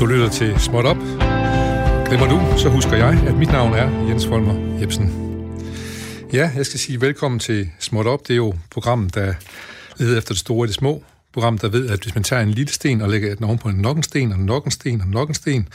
[0.00, 0.96] Du lytter til Småt Op.
[2.06, 5.12] Glemmer du, så husker jeg, at mit navn er Jens Folmer Jebsen.
[6.32, 8.20] Ja, jeg skal sige velkommen til Småt Op.
[8.28, 9.34] Det er jo programmet, der
[9.96, 11.02] leder efter det store og det små.
[11.32, 13.68] Program, der ved, at hvis man tager en lille sten og lægger den oven på
[13.68, 15.68] en nok en sten, og nok en sten, og nok sten,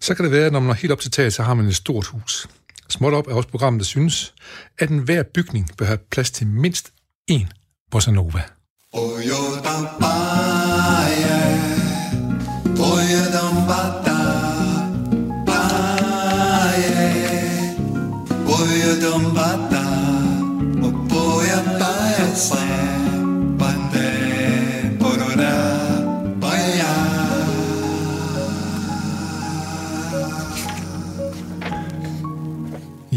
[0.00, 1.66] så kan det være, at når man er helt op til taget, så har man
[1.66, 2.48] et stort hus.
[2.88, 4.34] Småt Op er også programmet, der synes,
[4.78, 6.92] at enhver bygning bør have plads til mindst
[7.30, 7.46] én
[7.90, 8.42] bossa nova.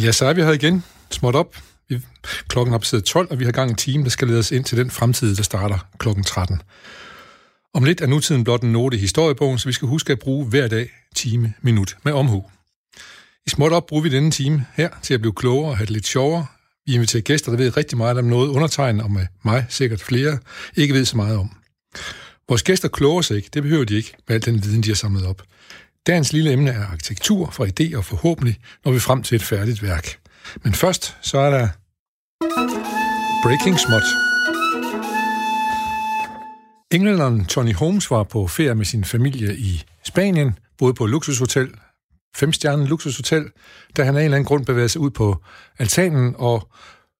[0.05, 0.83] Ja, så er vi her igen.
[1.11, 1.55] Småt op.
[1.89, 2.01] Vi,
[2.47, 4.65] klokken er blevet 12, og vi har gang i time, der skal lede os ind
[4.65, 6.61] til den fremtid, der starter klokken 13.
[7.75, 10.45] Om lidt er nutiden blot en note i historiebogen, så vi skal huske at bruge
[10.45, 12.45] hver dag time, minut med omhu.
[13.45, 15.93] I småt op bruger vi denne time her til at blive klogere og have det
[15.93, 16.45] lidt sjovere.
[16.85, 20.37] Vi inviterer gæster, der ved rigtig meget om noget undertegnet, og med mig sikkert flere,
[20.75, 21.51] ikke ved så meget om.
[22.49, 24.95] Vores gæster kloger sig ikke, det behøver de ikke med al den viden, de har
[24.95, 25.43] samlet op.
[26.07, 29.83] Dagens lille emne er arkitektur fra idé og forhåbentlig når vi frem til et færdigt
[29.83, 30.19] værk.
[30.63, 31.67] Men først så er der
[33.43, 34.34] Breaking Smut.
[36.91, 41.69] Englænderen Tony Holmes var på ferie med sin familie i Spanien, boede på et luksushotel,
[42.35, 43.51] femstjernet luksushotel,
[43.97, 45.43] da han af en eller anden grund bevægede sig ud på
[45.79, 46.69] altanen, og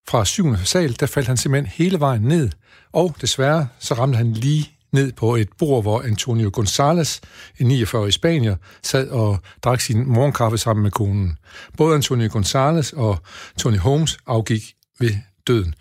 [0.08, 2.50] fra syvende sal, der faldt han simpelthen hele vejen ned,
[2.94, 7.20] og desværre så ramte han lige ned på et bord, hvor Antonio González,
[7.60, 11.38] en 49-årig spanier, sad og drak sin morgenkaffe sammen med konen.
[11.78, 13.18] Både Antonio González og
[13.60, 14.64] Tony Holmes afgik
[15.00, 15.12] ved
[15.48, 15.76] døden.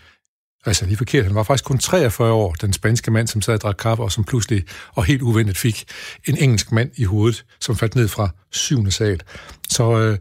[0.67, 3.61] Altså lige forkert, han var faktisk kun 43 år, den spanske mand, som sad og
[3.61, 5.85] drak kaffe, og som pludselig og helt uventet fik
[6.25, 9.21] en engelsk mand i hovedet, som faldt ned fra syvende sal.
[9.69, 10.19] Så, øh,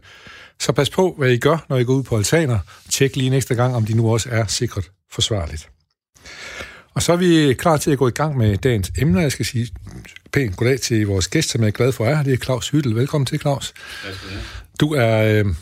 [0.60, 2.58] så pas på, hvad I gør, når I går ud på altaner.
[2.90, 5.68] Tjek lige en ekstra gang, om de nu også er sikkert forsvarligt.
[6.94, 9.20] Og så er vi klar til at gå i gang med dagens emner.
[9.20, 9.68] Jeg skal sige
[10.32, 12.22] pænt goddag til vores gæst, som jeg er glad for er her.
[12.22, 12.94] Det er Claus Hyttel.
[12.94, 13.74] Velkommen til, Claus.
[14.80, 15.54] Du er, øh,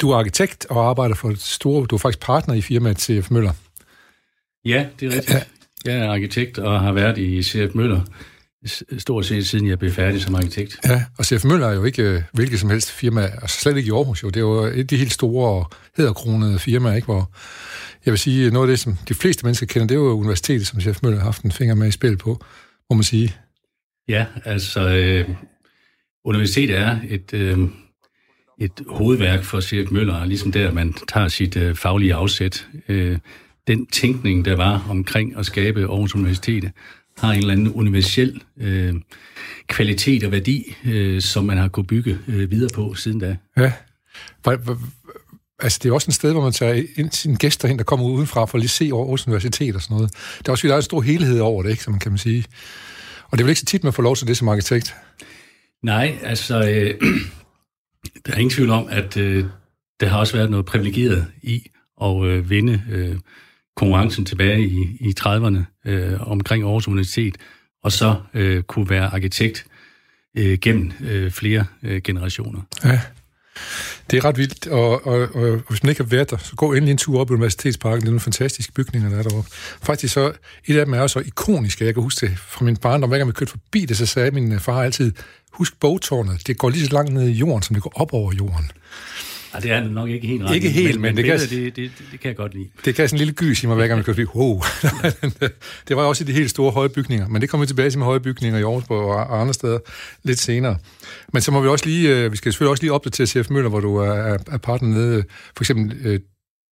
[0.00, 1.86] du er arkitekt og arbejder for et store...
[1.86, 3.52] Du er faktisk partner i firmaet CF Møller.
[4.68, 5.48] Ja, det er rigtigt.
[5.84, 8.00] Jeg er arkitekt og har været i CF Møller
[8.98, 10.78] stort set siden jeg blev færdig som arkitekt.
[10.84, 13.88] Ja, og CF Møller er jo ikke øh, hvilket som helst firma, altså slet ikke
[13.88, 14.28] i Aarhus jo.
[14.28, 17.04] Det er jo et af de helt store og hedderkronede firmaer, ikke?
[17.04, 17.30] hvor
[18.04, 20.66] jeg vil sige, noget af det, som de fleste mennesker kender, det er jo universitetet,
[20.66, 22.44] som CF Møller har haft en finger med i spil på,
[22.90, 23.34] må man sige.
[24.08, 25.28] Ja, altså øh,
[26.24, 27.58] universitetet er et, øh,
[28.60, 32.66] et hovedværk for CF Møller, ligesom der, man tager sit øh, faglige afsæt.
[32.88, 33.18] Øh,
[33.68, 36.70] den tænkning, der var omkring at skabe Aarhus Universitet,
[37.18, 38.94] har en eller anden universel øh,
[39.66, 43.36] kvalitet og værdi, øh, som man har kunne bygge øh, videre på siden da.
[43.56, 43.72] Ja.
[45.60, 48.06] Altså, det er også et sted, hvor man tager ind sine gæster hen, der kommer
[48.06, 50.12] udenfra for at lige se Aarhus Universitet og sådan noget.
[50.38, 52.18] Det er også, der er en stor helhed over det, ikke, som man kan man
[52.18, 52.44] sige.
[53.24, 54.94] Og det er vel ikke så tit, man får lov til det som arkitekt?
[55.82, 57.00] Nej, altså, øh,
[58.26, 59.44] der er ingen tvivl om, at øh,
[60.00, 61.70] der har også været noget privilegeret i
[62.02, 63.16] at øh, vinde øh,
[63.78, 67.36] konkurrencen tilbage i, i 30'erne øh, omkring Aarhus Universitet,
[67.84, 69.66] og så øh, kunne være arkitekt
[70.36, 72.60] øh, gennem øh, flere øh, generationer.
[72.84, 73.00] Ja.
[74.10, 76.72] Det er ret vildt, og, og, og hvis man ikke har været der, så gå
[76.72, 78.00] endelig en tur op i Universitetsparken.
[78.00, 79.50] Det er nogle fantastiske bygninger, der er deroppe.
[79.82, 80.32] Faktisk så,
[80.64, 83.10] et af dem er så ikonisk, jeg kan huske det fra min barndom.
[83.10, 85.12] Hver gang vi kørte forbi det, så sagde min øh, far altid,
[85.52, 88.32] husk bogtårnet, det går lige så langt ned i jorden, som det går op over
[88.32, 88.70] jorden.
[89.54, 90.54] Ja, det er nok ikke helt ret.
[90.54, 92.68] Ikke helt, men, men, det, kan, det, det, det kan jeg godt lide.
[92.84, 94.38] Det kan sådan en lille gys i mig, hver gang vi kører forbi.
[94.38, 94.62] Wow.
[95.88, 97.98] det var også i de helt store høje bygninger, men det kommer vi tilbage til
[97.98, 99.78] med høje bygninger i Aarhus og andre steder
[100.22, 100.76] lidt senere.
[101.32, 103.70] Men så må vi også lige, øh, vi skal selvfølgelig også lige opdatere CF Møller,
[103.70, 105.24] hvor du er, er partner nede.
[105.56, 106.20] For eksempel øh,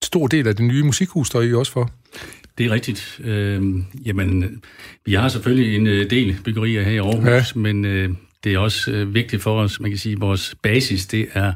[0.05, 1.91] stor del af det nye musikhus, der er I også for.
[2.59, 3.21] Det er rigtigt.
[3.25, 3.63] Øh,
[4.07, 4.63] jamen,
[5.05, 7.61] vi har selvfølgelig en øh, del byggerier her i Aarhus, ja.
[7.61, 8.11] men øh,
[8.45, 11.53] det er også øh, vigtigt for os, man kan sige, vores basis, det er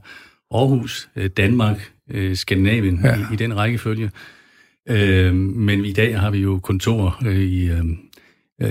[0.54, 3.16] Aarhus, øh, Danmark, øh, Skandinavien ja.
[3.16, 4.10] i, i den rækkefølge.
[4.88, 7.70] Øh, men i dag har vi jo kontor i,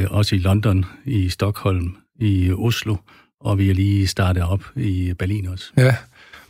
[0.09, 2.95] også i London, i Stockholm, i Oslo,
[3.41, 5.71] og vi er lige startet op i Berlin også.
[5.77, 5.95] Ja,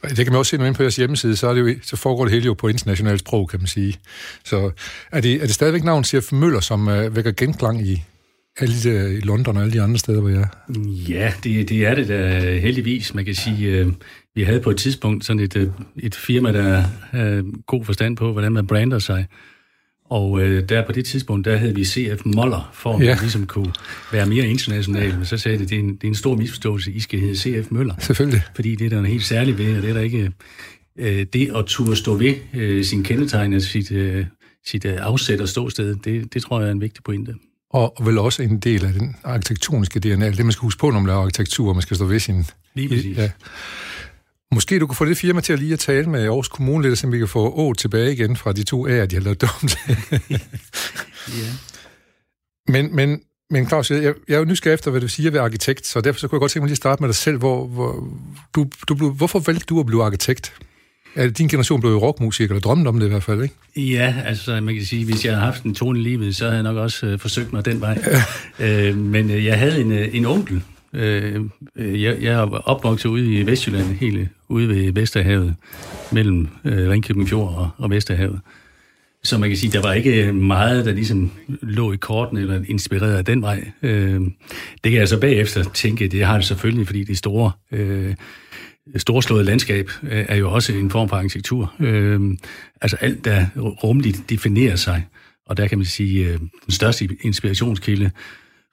[0.03, 2.25] det kan man også se, når på jeres hjemmeside, så, er det jo, så foregår
[2.25, 3.95] det hele jo på internationalt sprog, kan man sige.
[4.45, 4.71] Så
[5.11, 8.03] er det, er det stadigvæk navn Sif Møller, som uh, vækker genklang i,
[8.61, 10.73] alle de, i London og alle de andre steder, hvor jeg er?
[11.09, 13.13] Ja, det, det er det da heldigvis.
[13.13, 13.93] Man kan sige, uh,
[14.35, 15.67] vi havde på et tidspunkt sådan et, øh,
[15.97, 19.25] et firma, der havde god forstand på, hvordan man brander sig.
[20.09, 23.13] Og øh, der på det tidspunkt, der havde vi CF Moller, for at ja.
[23.13, 23.73] vi ligesom kunne
[24.11, 25.15] være mere international.
[25.15, 27.35] Men så sagde det, det er en, det er en stor misforståelse, I skal hedde
[27.35, 27.93] CF Møller.
[27.99, 28.41] Selvfølgelig.
[28.55, 30.31] Fordi det er der en helt særlig ved, og det er der ikke...
[30.99, 34.25] Øh, det at turde stå ved øh, sin kendetegn, altså sit, øh,
[34.65, 37.33] sit øh, afsæt og ståsted, det, det tror jeg er en vigtig pointe.
[37.69, 40.99] Og vel også en del af den arkitektoniske DNA, det man skal huske på, når
[40.99, 42.45] man laver arkitektur, man skal stå ved sin...
[42.73, 43.17] Lige præcis.
[43.17, 43.31] Ja.
[44.51, 46.99] Måske du kunne få det firma til at lige at tale med Aarhus Kommune lidt,
[46.99, 49.77] så vi kan få Å tilbage igen fra de to A'er, de har lavet dumt.
[51.39, 51.51] ja.
[52.67, 55.85] Men, men, men Claus, jeg, jeg er jo nysgerrig efter, hvad du siger ved arkitekt,
[55.85, 57.37] så derfor så kunne jeg godt tænke mig lige at starte med dig selv.
[57.37, 58.07] Hvor, hvor,
[58.55, 60.53] du, du blev, hvorfor valgte du at blive arkitekt?
[61.15, 63.55] Ja, din generation blev jo rockmusiker, eller drømte om det i hvert fald, ikke?
[63.75, 66.55] Ja, altså man kan sige, hvis jeg havde haft en tone i livet, så havde
[66.55, 68.03] jeg nok også øh, forsøgt mig den vej.
[68.59, 68.87] Ja.
[68.89, 70.61] Øh, men øh, jeg havde en, øh, en onkel,
[70.93, 71.45] Øh,
[71.75, 75.55] jeg, jeg er opvokset ude i Vestjylland, helt ude ved Vesterhavet,
[76.11, 78.39] mellem øh, Ringkøbing Fjord og, og Vesterhavet.
[79.23, 83.13] Så man kan sige, der var ikke meget, der ligesom lå i korten eller inspireret
[83.13, 83.71] af den vej.
[83.81, 84.21] Øh,
[84.83, 88.15] det kan jeg så bagefter tænke, det har det selvfølgelig, fordi det store, øh,
[88.95, 91.73] storslåede landskab er jo også en form for arkitektur.
[91.79, 92.37] Øh,
[92.81, 95.07] altså alt, der rumligt definerer sig.
[95.45, 98.11] Og der kan man sige, øh, den største inspirationskilde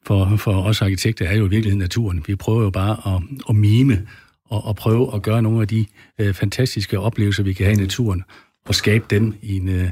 [0.07, 2.25] for, for os arkitekter er jo i virkeligheden naturen.
[2.27, 4.07] Vi prøver jo bare at, at mime
[4.45, 5.87] og, og prøve at gøre nogle af de
[6.19, 8.25] øh, fantastiske oplevelser, vi kan have i naturen,
[8.67, 9.91] og skabe dem i en øh,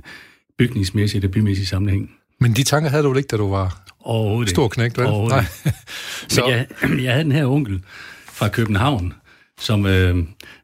[0.59, 2.11] bygningsmæssig eller bymæssig sammenhæng.
[2.41, 3.85] Men de tanker havde du vel ikke, da du var
[4.49, 5.07] stor knægt, vel?
[5.07, 5.45] Nej.
[6.29, 6.47] Så.
[6.49, 6.67] jeg,
[7.05, 7.83] jeg havde den her onkel
[8.27, 9.13] fra København,
[9.61, 10.17] som, øh,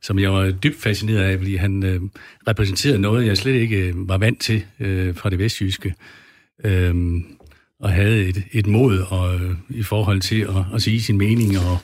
[0.02, 2.00] som jeg var dybt fascineret af, fordi han øh,
[2.48, 5.94] repræsenterede noget, jeg slet ikke øh, var vant til øh, fra det vestjyske.
[6.64, 6.94] Øh,
[7.80, 11.58] og havde et, et mod og, øh, i forhold til at, at sige sin mening.
[11.58, 11.78] Og,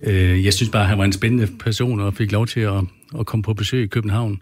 [0.00, 2.84] øh, jeg synes bare, at han var en spændende person og fik lov til at,
[3.18, 4.40] at komme på besøg i København.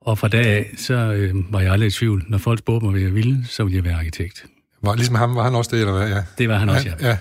[0.00, 2.24] Og fra dag af, så øh, var jeg aldrig i tvivl.
[2.28, 4.46] Når folk spurgte mig, hvad jeg ville, så ville jeg være arkitekt.
[4.82, 6.08] Var, ligesom ham, var han også det, eller hvad?
[6.08, 6.22] Ja.
[6.38, 7.08] Det var han også, ja.
[7.08, 7.16] ja.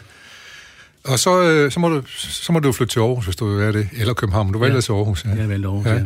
[1.08, 3.58] Og så, øh, så, må du, så må du flytte til Aarhus, hvis du vil
[3.58, 3.90] være det.
[3.98, 4.54] Eller København.
[4.54, 4.82] Du valgte ja.
[4.82, 5.26] til Aarhus.
[5.26, 5.30] Ja.
[5.30, 5.94] Jeg valgte Aarhus, ja.
[5.94, 6.04] ja.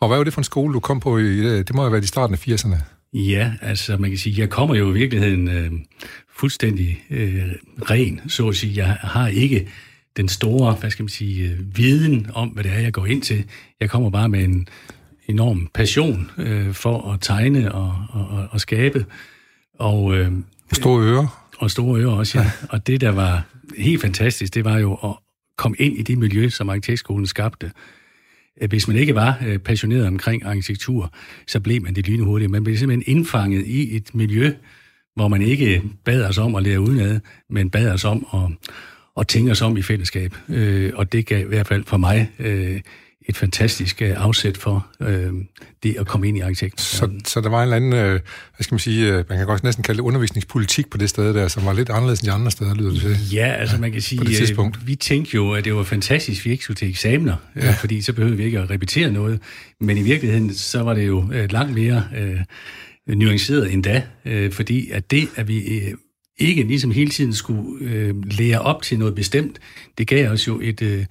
[0.00, 1.38] Og hvad var det for en skole, du kom på i?
[1.62, 2.76] Det må have været i starten af 80'erne.
[3.12, 5.72] Ja, altså man kan sige, jeg kommer jo i virkeligheden øh,
[6.36, 7.44] fuldstændig øh,
[7.90, 8.76] ren, så at sige.
[8.76, 9.68] Jeg har ikke
[10.16, 13.22] den store, hvad skal man sige, øh, viden om, hvad det er, jeg går ind
[13.22, 13.44] til.
[13.80, 14.68] Jeg kommer bare med en
[15.26, 19.06] enorm passion øh, for at tegne og, og, og skabe.
[19.78, 20.32] Og, øh,
[20.72, 21.43] store ører.
[21.58, 22.50] Og store ører også, ja.
[22.72, 23.46] Og det, der var
[23.78, 25.16] helt fantastisk, det var jo at
[25.58, 27.70] komme ind i det miljø, som arkitektskolen skabte.
[28.68, 31.14] Hvis man ikke var øh, passioneret omkring arkitektur,
[31.46, 32.50] så blev man det lynhurtigt.
[32.50, 34.52] Man blev simpelthen indfanget i et miljø,
[35.16, 37.20] hvor man ikke bad os om at lære udenad,
[37.50, 38.70] men bad os om at,
[39.20, 40.34] at tænke os om i fællesskab.
[40.48, 42.80] Øh, og det gav i hvert fald for mig øh,
[43.26, 45.32] et fantastisk øh, afsæt for øh,
[45.82, 46.80] det at komme ind i arkitekt.
[46.80, 48.20] Så, så der var en eller anden, øh, hvad
[48.60, 51.48] skal man sige, øh, man kan godt næsten kalde det undervisningspolitik på det sted der,
[51.48, 53.16] som var lidt anderledes end de andre steder, lyder det til.
[53.32, 54.78] Ja, altså man kan sige, på det tidspunkt.
[54.82, 57.68] Øh, vi tænkte jo, at det var fantastisk, vi ikke skulle til eksamener, øh, ja.
[57.68, 59.40] øh, fordi så behøvede vi ikke at repetere noget.
[59.80, 62.04] Men i virkeligheden, så var det jo øh, langt mere...
[62.16, 62.40] Øh,
[63.08, 65.94] nuanceret endda, øh, fordi at det, at vi øh,
[66.38, 69.58] ikke ligesom hele tiden skulle øh, lære op til noget bestemt,
[69.98, 71.04] det gav os jo et, øh,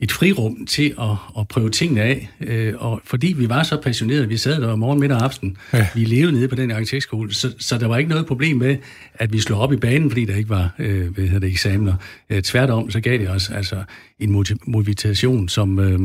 [0.00, 2.30] et frirum til at, at prøve tingene af.
[2.40, 5.86] Øh, og fordi vi var så passionerede, vi sad der morgen, middag og aften, ja.
[5.94, 8.76] vi levede nede på den arkitektskole, så, så der var ikke noget problem med,
[9.14, 11.94] at vi slog op i banen, fordi der ikke var øh, hvad hedder det, eksamener.
[12.30, 13.82] Øh, tværtom, så gav det os altså
[14.18, 16.00] en motivation, som øh,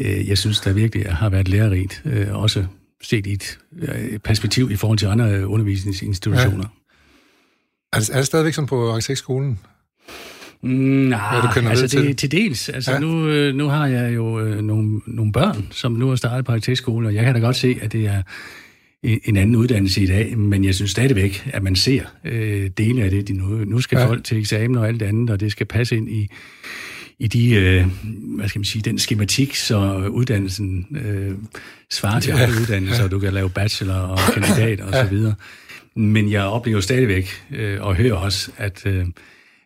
[0.00, 2.64] øh, jeg synes, der virkelig har været lærerigt, øh, også
[3.02, 6.64] set i et øh, perspektiv i forhold til andre undervisningsinstitutioner.
[6.64, 7.96] Ja.
[7.96, 9.58] Er, det, er det stadigvæk sådan på arkitektskolen?
[10.62, 12.16] Mm, nej, du altså det, til?
[12.16, 12.68] til dels.
[12.68, 12.98] Altså ja.
[12.98, 16.52] nu, øh, nu har jeg jo øh, nogle, nogle børn, som nu har startet på
[16.52, 18.22] arkitektskole, og jeg kan da godt se, at det er
[19.02, 23.10] en anden uddannelse i dag, men jeg synes stadigvæk, at man ser øh, dele af
[23.10, 23.28] det.
[23.28, 24.06] De nu, nu skal ja.
[24.06, 26.28] folk til eksamen og alt andet, og det skal passe ind i,
[27.18, 27.86] i de, øh,
[28.36, 31.34] hvad skal man sige, den skematik, så uddannelsen øh,
[31.90, 33.04] svarer til ja, andre uddannelser, ja.
[33.04, 35.04] og du kan lave bachelor og kandidat og ja.
[35.04, 35.34] så videre.
[35.94, 39.06] Men jeg oplever stadigvæk, øh, og hører også, at, øh,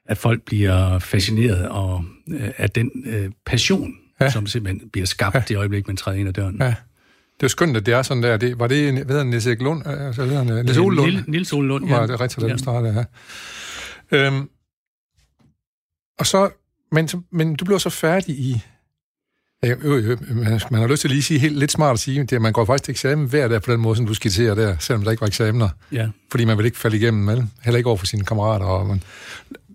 [0.06, 4.30] at folk bliver fascineret og, øh, af den øh, passion, ja.
[4.30, 5.54] som simpelthen bliver skabt ja.
[5.54, 6.56] i øjeblik, man træder ind ad døren.
[6.60, 6.66] Ja.
[6.66, 8.36] Det er jo skønt, at det er sådan der.
[8.36, 9.86] Det, var det, hvad hedder Erik Lund?
[9.86, 11.24] Altså, hvad hedder Niels Ole Lund?
[11.26, 11.98] Niels Ole Lund, ja.
[11.98, 12.56] Var det rigtigt, der ja.
[12.56, 13.06] startede,
[14.12, 14.26] ja.
[14.26, 14.48] Øhm,
[16.18, 16.50] og så
[16.94, 18.60] men, men du blev så færdig i...
[19.62, 21.98] Ja, øh, øh, man, man har lyst til at lige sige helt lidt smart at
[21.98, 24.14] sige, det, at man går faktisk til eksamen hver dag på den måde, som du
[24.14, 25.68] skitserer der, selvom der ikke var eksamener.
[25.92, 26.08] Ja.
[26.30, 27.46] Fordi man vil ikke falde igennem, vel?
[27.62, 28.66] heller ikke over for sine kammerater.
[28.66, 29.02] Og, man,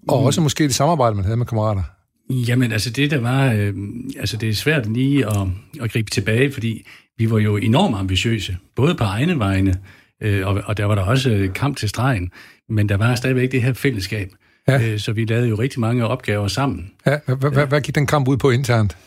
[0.09, 0.25] og mm.
[0.25, 1.83] også måske det samarbejde, man havde med kammerater.
[2.29, 3.53] Jamen, altså det der var...
[3.53, 3.73] Øh,
[4.19, 5.47] altså det er svært lige at,
[5.81, 6.85] at gribe tilbage, fordi
[7.17, 9.75] vi var jo enormt ambitiøse, både på egne vegne,
[10.21, 12.31] Øh, og, og der var der også kamp til stregen,
[12.69, 14.31] men der var stadigvæk det her fællesskab.
[14.67, 14.81] Ja.
[14.81, 16.91] Øh, så vi lavede jo rigtig mange opgaver sammen.
[17.05, 17.17] Ja,
[17.65, 18.97] hvad gik den kamp ud på internt?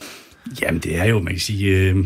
[0.62, 1.96] Jamen, det er jo, man kan sige, øh,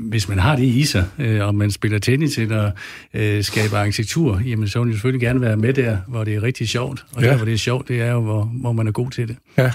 [0.00, 2.70] hvis man har det i sig, øh, og man spiller tennis eller
[3.14, 6.42] øh, skaber arkitektur, jamen så vil man selvfølgelig gerne være med der, hvor det er
[6.42, 7.04] rigtig sjovt.
[7.12, 7.28] Og ja.
[7.28, 9.36] der, hvor det er sjovt, det er jo, hvor, hvor man er god til det.
[9.56, 9.72] Ja,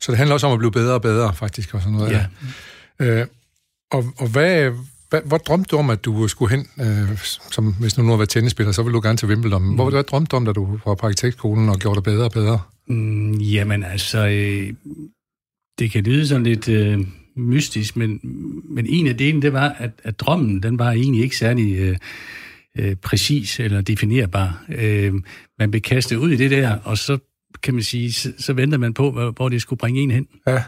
[0.00, 2.26] så det handler også om at blive bedre og bedre, faktisk, og sådan noget.
[3.00, 3.20] Ja.
[3.20, 3.26] Øh,
[3.90, 4.70] og, og hvad,
[5.10, 7.18] hvad, hvor drømte du om, at du skulle hen, øh,
[7.52, 9.62] som hvis du nu har været tennisspiller, så ville du gerne til Wimbledon.
[9.62, 9.74] Mm.
[9.74, 12.32] Hvor, hvad drømte du om, da du var på arkitektskolen og gjorde det bedre og
[12.32, 12.60] bedre?
[12.86, 14.72] Mm, jamen altså, øh,
[15.78, 16.98] det kan lyde sådan lidt øh,
[17.38, 18.20] mystisk, men,
[18.70, 21.96] men en af delene, det var, at, at drømmen, den var egentlig ikke særlig øh,
[22.78, 24.64] øh, præcis eller definerbar.
[24.68, 25.14] Øh,
[25.58, 27.18] man blev kastet ud i det der, og så
[27.62, 30.26] kan man sige, så, så venter man på, hvor, hvor det skulle bringe en hen.
[30.46, 30.62] Ja.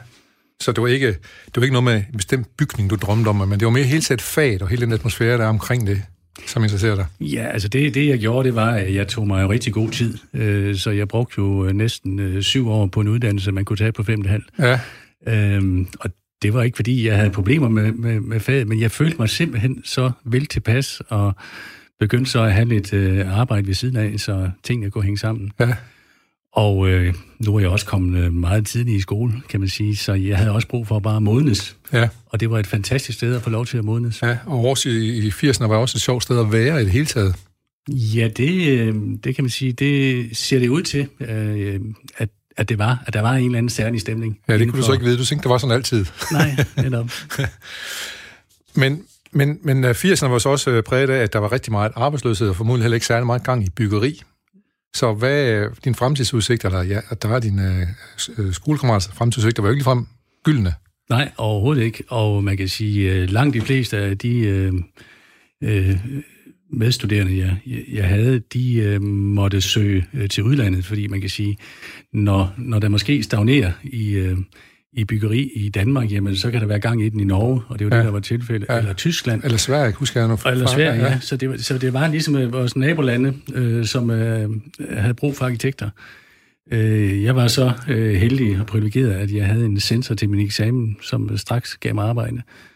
[0.61, 1.07] Så det var ikke,
[1.47, 3.85] det var ikke noget med en bestemt bygning, du drømte om, men det var mere
[3.85, 6.03] helt set faget og hele den atmosfære, der er omkring det,
[6.47, 7.07] som interesserer dig?
[7.21, 9.91] Ja, altså det, det jeg gjorde, det var, at jeg tog mig en rigtig god
[9.91, 10.19] tid.
[10.35, 13.77] Øh, så jeg brugte jo øh, næsten øh, syv år på en uddannelse, man kunne
[13.77, 14.43] tage på fem halv.
[14.59, 14.81] Ja.
[15.27, 16.11] Øhm, og
[16.43, 19.29] det var ikke, fordi jeg havde problemer med, med, med faget, men jeg følte mig
[19.29, 21.35] simpelthen så vel tilpas, og
[22.01, 25.53] begyndte så at have lidt øh, arbejde ved siden af, så tingene kunne hænge sammen.
[25.61, 25.75] Ja.
[26.53, 29.97] Og øh, nu er jeg også kommet øh, meget tidligt i skole, kan man sige,
[29.97, 31.77] så jeg havde også brug for at bare modnes.
[31.93, 32.09] Ja.
[32.27, 34.23] Og det var et fantastisk sted at få lov til at modnes.
[34.23, 36.93] Ja, og Aarhus i, i 80'erne var også et sjovt sted at være i det
[36.93, 37.35] hele taget.
[37.89, 38.95] Ja, det, øh,
[39.25, 41.81] det kan man sige, det ser det ud til, øh,
[42.17, 42.29] at
[42.61, 44.39] at det var, at der var en eller anden særlig stemning.
[44.49, 45.19] Ja, det kunne du så ikke vide.
[45.19, 46.07] Du tænkte, det var sådan altid.
[46.33, 47.11] Nej, netop.
[48.75, 49.03] men,
[49.33, 52.57] men, men 80'erne var så også præget af, at der var rigtig meget arbejdsløshed, og
[52.57, 54.23] formodentlig heller ikke særlig meget gang i byggeri.
[54.95, 57.89] Så hvad er din fremtidsudsigt, eller ja, at der var dine
[58.39, 60.07] øh, skolekammerats fremtidsudsigter, var jo ikke ligefrem
[60.45, 60.75] gyldne?
[61.11, 62.05] Nej, overhovedet ikke.
[62.09, 64.73] Og man kan sige, øh, langt de fleste af de øh,
[65.63, 65.97] øh,
[66.73, 67.57] medstuderende, jeg,
[67.93, 71.57] jeg havde, de øh, måtte søge øh, til udlandet, fordi man kan sige,
[72.13, 74.37] når, når der måske stagnerer i, øh,
[74.93, 77.79] i byggeri i Danmark, jamen så kan der være gang i den i Norge, og
[77.79, 77.97] det jo ja.
[77.97, 78.79] det, der var tilfældet, ja.
[78.79, 79.45] eller Tyskland.
[79.45, 80.47] Eller Sverige, husker jeg noget.
[80.47, 81.11] Eller Sverige, ja.
[81.11, 81.21] ja.
[81.21, 84.51] Så, det, så det var ligesom øh, vores nabolande, øh, som øh,
[84.91, 85.91] havde brug for arkitekter.
[86.73, 90.47] Øh, jeg var så øh, heldig og privilegeret, at jeg havde en sensor til min
[90.47, 92.37] eksamen, som straks gav mig arbejde.
[92.37, 92.70] Øh,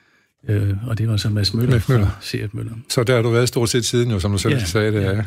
[0.86, 2.06] og det var så Mads Møller, Mads Møller.
[2.06, 2.72] fra Møller.
[2.88, 5.02] Så der har du været stort set siden, jo, som du selv ja, sagde det.
[5.02, 5.22] Ja.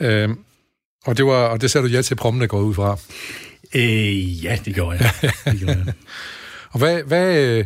[0.00, 0.24] Ja.
[0.24, 0.28] Øh,
[1.06, 2.98] og, det var, og det sagde du ja til prommene går ud fra?
[3.74, 5.32] Øh, ja, det gjorde jeg.
[5.44, 5.94] det gjorde jeg.
[6.72, 7.64] og hvad, hvad,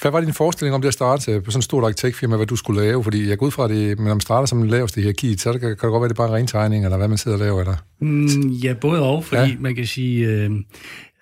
[0.00, 2.56] hvad var din forestilling om det at starte på sådan et stort arkitektfirma, hvad du
[2.56, 3.04] skulle lave?
[3.04, 5.60] Fordi jeg går ud fra, det, når man starter som den laveste hierarki, så kan,
[5.60, 7.60] kan det godt være, det er bare ren tegning, eller hvad man sidder og laver,
[7.60, 7.76] eller?
[8.00, 9.56] Mm, ja, både og, fordi ja.
[9.60, 10.50] man kan sige, øh,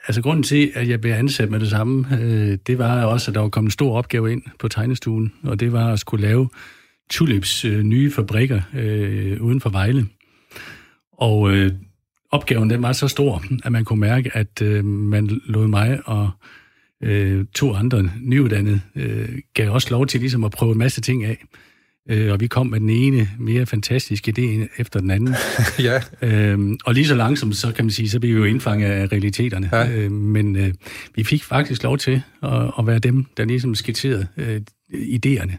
[0.09, 3.35] Altså grunden til, at jeg blev ansat med det samme, øh, det var også, at
[3.35, 6.49] der var kommet en stor opgave ind på tegnestuen, og det var at skulle lave
[7.11, 10.06] Tulips øh, nye fabrikker øh, uden for Vejle.
[11.12, 11.73] Og øh,
[12.30, 16.30] opgaven den var så stor, at man kunne mærke, at øh, man lod mig og
[17.02, 21.25] øh, to andre nyuddannede øh, gav også lov til ligesom at prøve en masse ting
[21.25, 21.44] af.
[22.11, 25.35] Øh, og vi kom med den ene mere fantastiske idé efter den anden.
[25.78, 26.02] ja.
[26.23, 29.12] Øhm, og lige så langsomt, så kan man sige, så blev vi jo indfanget af
[29.12, 29.71] realiteterne.
[29.73, 29.90] Ja.
[29.90, 30.75] Øh, men øh,
[31.14, 34.61] vi fik faktisk lov til at, at være dem, der ligesom skitserede øh,
[34.92, 35.56] idéerne.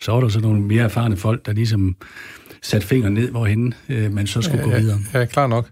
[0.00, 1.96] Så var der så nogle mere erfarne folk, der ligesom
[2.62, 4.98] satte fingeren ned, hvorhen øh, man så skulle ja, gå videre.
[5.14, 5.70] Ja, klar nok.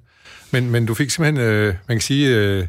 [0.51, 2.37] Men, men du fik simpelthen, øh, man kan sige...
[2.37, 2.67] Øh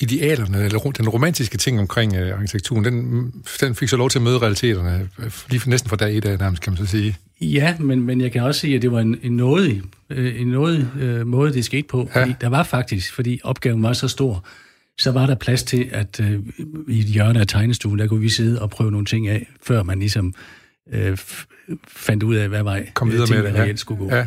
[0.00, 4.22] idealerne, eller den romantiske ting omkring øh, arkitekturen, den, den fik så lov til at
[4.22, 7.16] møde realiteterne, øh, lige næsten fra dag et af nærmest, kan man så sige.
[7.40, 10.46] Ja, men, men jeg kan også sige, at det var en, en nådig, øh, en
[10.46, 12.10] nådig øh, måde, det skete på.
[12.14, 12.20] Ja.
[12.20, 14.46] Fordi der var faktisk, fordi opgaven var så stor,
[14.98, 16.40] så var der plads til, at øh,
[16.88, 19.82] i et hjørne af tegnestuen, der kunne vi sidde og prøve nogle ting af, før
[19.82, 20.34] man ligesom
[20.92, 21.18] øh,
[21.88, 23.76] fandt ud af, hvad vej Kom videre med det, ja.
[23.76, 24.14] skulle gå.
[24.14, 24.26] Ja.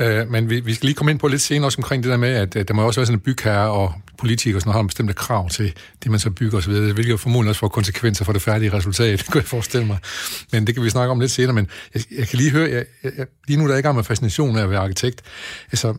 [0.00, 2.16] Øh, men vi, vi skal lige komme ind på lidt senere også omkring det der
[2.16, 4.86] med, at øh, der må også være sådan en bygherre og politikere, som har en
[4.86, 8.32] bestemte krav til det, man så bygger osv., hvilket jo formodentlig også får konsekvenser for
[8.32, 9.98] det færdige resultat, det kan jeg forestille mig.
[10.52, 12.84] Men det kan vi snakke om lidt senere, men jeg, jeg kan lige høre, jeg,
[13.02, 15.22] jeg, lige nu der er jeg i gang med fascinationen af at være arkitekt.
[15.72, 15.94] Altså,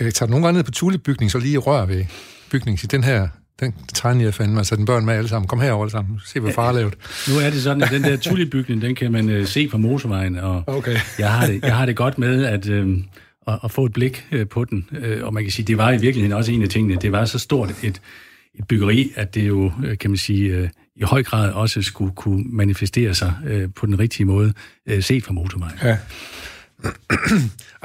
[0.00, 2.04] jeg tager nogle gange ned på tulebygning, så lige rør ved
[2.50, 3.28] bygningen, i den her
[3.60, 5.48] den tegner jeg fandme, altså den børn med alle sammen.
[5.48, 6.94] Kom herover alle sammen, se hvad far lavet.
[7.28, 10.36] Nu er det sådan, at den der tulibygning, den kan man uh, se fra motorvejen,
[10.36, 10.96] og okay.
[11.18, 12.96] jeg, har det, jeg har det godt med at, uh,
[13.48, 14.88] at, at få et blik uh, på den.
[14.92, 16.96] Uh, og man kan sige, det var i virkeligheden også en af tingene.
[16.96, 18.00] Det var så stort et,
[18.54, 22.12] et byggeri, at det jo, uh, kan man sige, uh, i høj grad også skulle
[22.14, 23.34] kunne manifestere sig
[23.74, 24.52] på den rigtige måde,
[25.00, 25.78] set fra motorvejen.
[25.82, 25.96] Ja.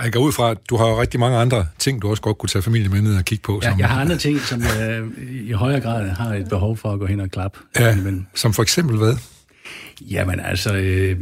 [0.04, 2.50] Jeg går ud fra, at du har rigtig mange andre ting, du også godt kunne
[2.50, 3.60] tage familien med ned og kigge på.
[3.64, 3.80] Ja, som...
[3.80, 5.08] jeg har andre ting, som øh,
[5.48, 7.60] i højere grad har et behov for at gå hen og klappe.
[7.80, 8.28] Ja, men...
[8.36, 9.14] som for eksempel hvad?
[10.02, 11.18] Jamen altså, øh,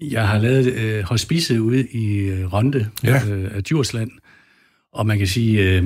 [0.00, 3.28] Jeg har lavet øh, hospice ude i øh, Ronde ja.
[3.28, 4.10] øh, af Djursland,
[4.92, 5.84] og man kan sige, øh,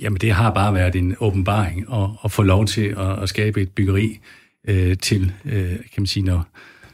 [0.00, 3.62] jamen det har bare været en åbenbaring at, at få lov til at, at skabe
[3.62, 4.20] et byggeri
[4.68, 6.46] øh, til, øh, kan man sige, når,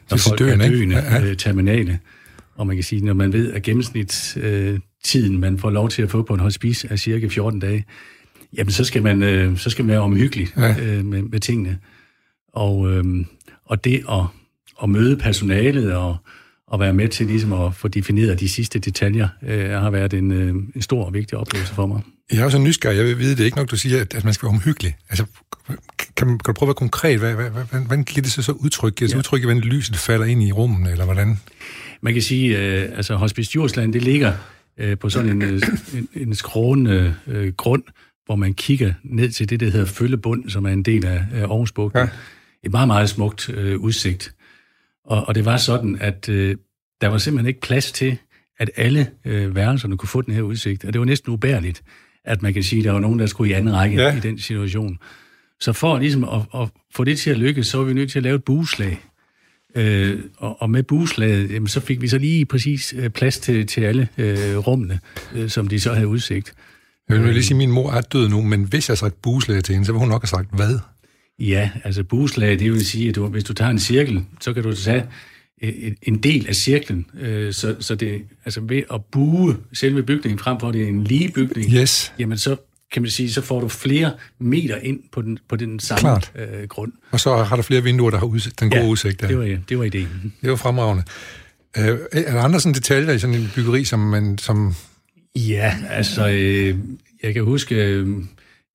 [0.09, 1.23] når folk døende, er døende, ja, ja.
[1.23, 1.99] Øh, terminale.
[2.57, 6.11] Og man kan sige, når man ved, at gennemsnitstiden, øh, man får lov til at
[6.11, 7.85] få på en hospice, er cirka 14 dage,
[8.57, 10.75] jamen så skal man, øh, så skal man være omhyggelig ja.
[10.81, 11.79] øh, med, med tingene.
[12.53, 13.05] Og, øh,
[13.65, 14.23] og det at,
[14.83, 16.17] at møde personalet og,
[16.67, 20.31] og være med til ligesom at få defineret de sidste detaljer, øh, har været en,
[20.31, 22.01] øh, en stor og vigtig oplevelse for mig.
[22.31, 22.97] Jeg er også nysgerrig.
[22.97, 24.95] Jeg vil vide, det er ikke nok, du siger, at, at man skal være omhyggelig.
[25.09, 25.25] Altså,
[26.15, 27.19] kan, kan du prøve at være konkret?
[27.19, 28.95] Hvad, hvad, hvad, hvordan giver det sig så udtryk?
[28.95, 29.17] Giver det ja.
[29.17, 31.39] udtryk, hvordan lyset falder ind i rummen, eller hvordan?
[32.01, 34.33] Man kan sige, øh, altså Hospice Djursland, det ligger
[34.77, 35.61] øh, på sådan en, øh,
[35.93, 37.83] en, en skrående øh, grund,
[38.25, 41.41] hvor man kigger ned til det, der hedder Følgebund, som er en del af, af
[41.41, 41.99] Aarhusbugten.
[41.99, 42.09] Ja.
[42.63, 44.35] Et meget, meget smukt øh, udsigt.
[45.05, 46.55] Og, og det var sådan, at øh,
[47.01, 48.17] der var simpelthen ikke plads til,
[48.59, 50.85] at alle øh, værelserne kunne få den her udsigt.
[50.85, 51.83] Og det var næsten ubærligt,
[52.25, 54.17] at man kan sige, at der var nogen, der skulle i anden række ja.
[54.17, 54.97] i den situation.
[55.59, 58.19] Så for ligesom at, at få det til at lykkes, så var vi nødt til
[58.19, 58.99] at lave et buslag.
[59.75, 63.67] Øh, og, og med buslaget, jamen, så fik vi så lige præcis øh, plads til,
[63.67, 64.99] til alle øh, rummene,
[65.35, 66.53] øh, som de så havde udsigt.
[67.09, 69.21] Jeg vil lige sige, at min mor er død nu, men hvis jeg har sagt
[69.21, 70.79] buslag til hende, så vil hun nok have sagt hvad?
[71.39, 74.63] Ja, altså buslag, det vil sige, at du, hvis du tager en cirkel, så kan
[74.63, 75.03] du tage
[76.01, 77.05] en del af cirklen.
[77.19, 80.87] Øh, så, så det, altså ved at bue selve bygningen frem for, at det er
[80.87, 82.13] en lige bygning, yes.
[82.19, 82.55] jamen så
[82.93, 86.31] kan man sige, så får du flere meter ind på den, på den samme Klart.
[86.35, 86.91] Øh, grund.
[87.11, 89.21] Og så har du flere vinduer, der har udsigt, den gode ja, udsigt.
[89.21, 89.27] Der.
[89.27, 90.33] det var, det var ideen.
[90.41, 91.03] Det var fremragende.
[91.77, 94.37] Øh, er der andre sådan detaljer i sådan en byggeri, som man...
[94.37, 94.73] Som...
[95.35, 96.75] Ja, altså, øh,
[97.23, 98.07] jeg kan huske, øh,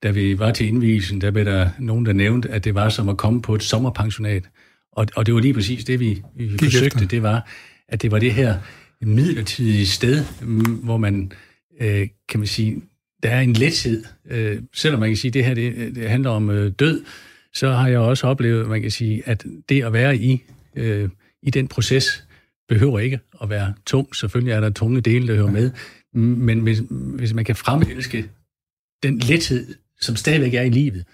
[0.03, 3.09] da vi var til indvielsen, der blev der nogen, der nævnte, at det var som
[3.09, 4.45] at komme på et sommerpensionat.
[4.93, 6.87] Og, og det var lige præcis det, vi, vi forsøgte.
[6.87, 7.07] Efter.
[7.07, 7.49] Det var,
[7.89, 8.59] at det var det her
[9.03, 10.25] midlertidige sted,
[10.83, 11.33] hvor man,
[11.81, 12.83] øh, kan man sige,
[13.23, 14.05] der er en lethed.
[14.31, 17.05] Øh, selvom man kan sige, at det her det, det handler om øh, død,
[17.55, 20.43] så har jeg også oplevet, man kan sige, at det at være i,
[20.77, 21.09] øh,
[21.43, 22.25] i den proces,
[22.69, 24.17] behøver ikke at være tung.
[24.17, 25.71] Selvfølgelig er der tunge dele, der hører med.
[26.15, 28.29] Men hvis, hvis man kan fremelske
[29.03, 31.05] den lethed, som stadigvæk er i livet,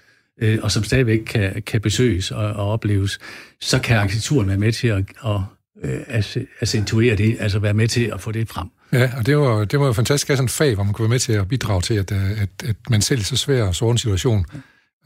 [0.40, 3.18] øh, og som stadigvæk kan, kan besøges og, og opleves,
[3.60, 5.40] så kan arkitekturen være med til at, at
[5.84, 8.68] øh, at accentuere det, altså være med til at få det frem.
[8.92, 11.02] Ja, og det var, det var jo fantastisk at sådan et fag, hvor man kunne
[11.04, 13.62] være med til at bidrage til, at, øh, at, at man selv i så svær
[13.62, 14.46] og sådan situation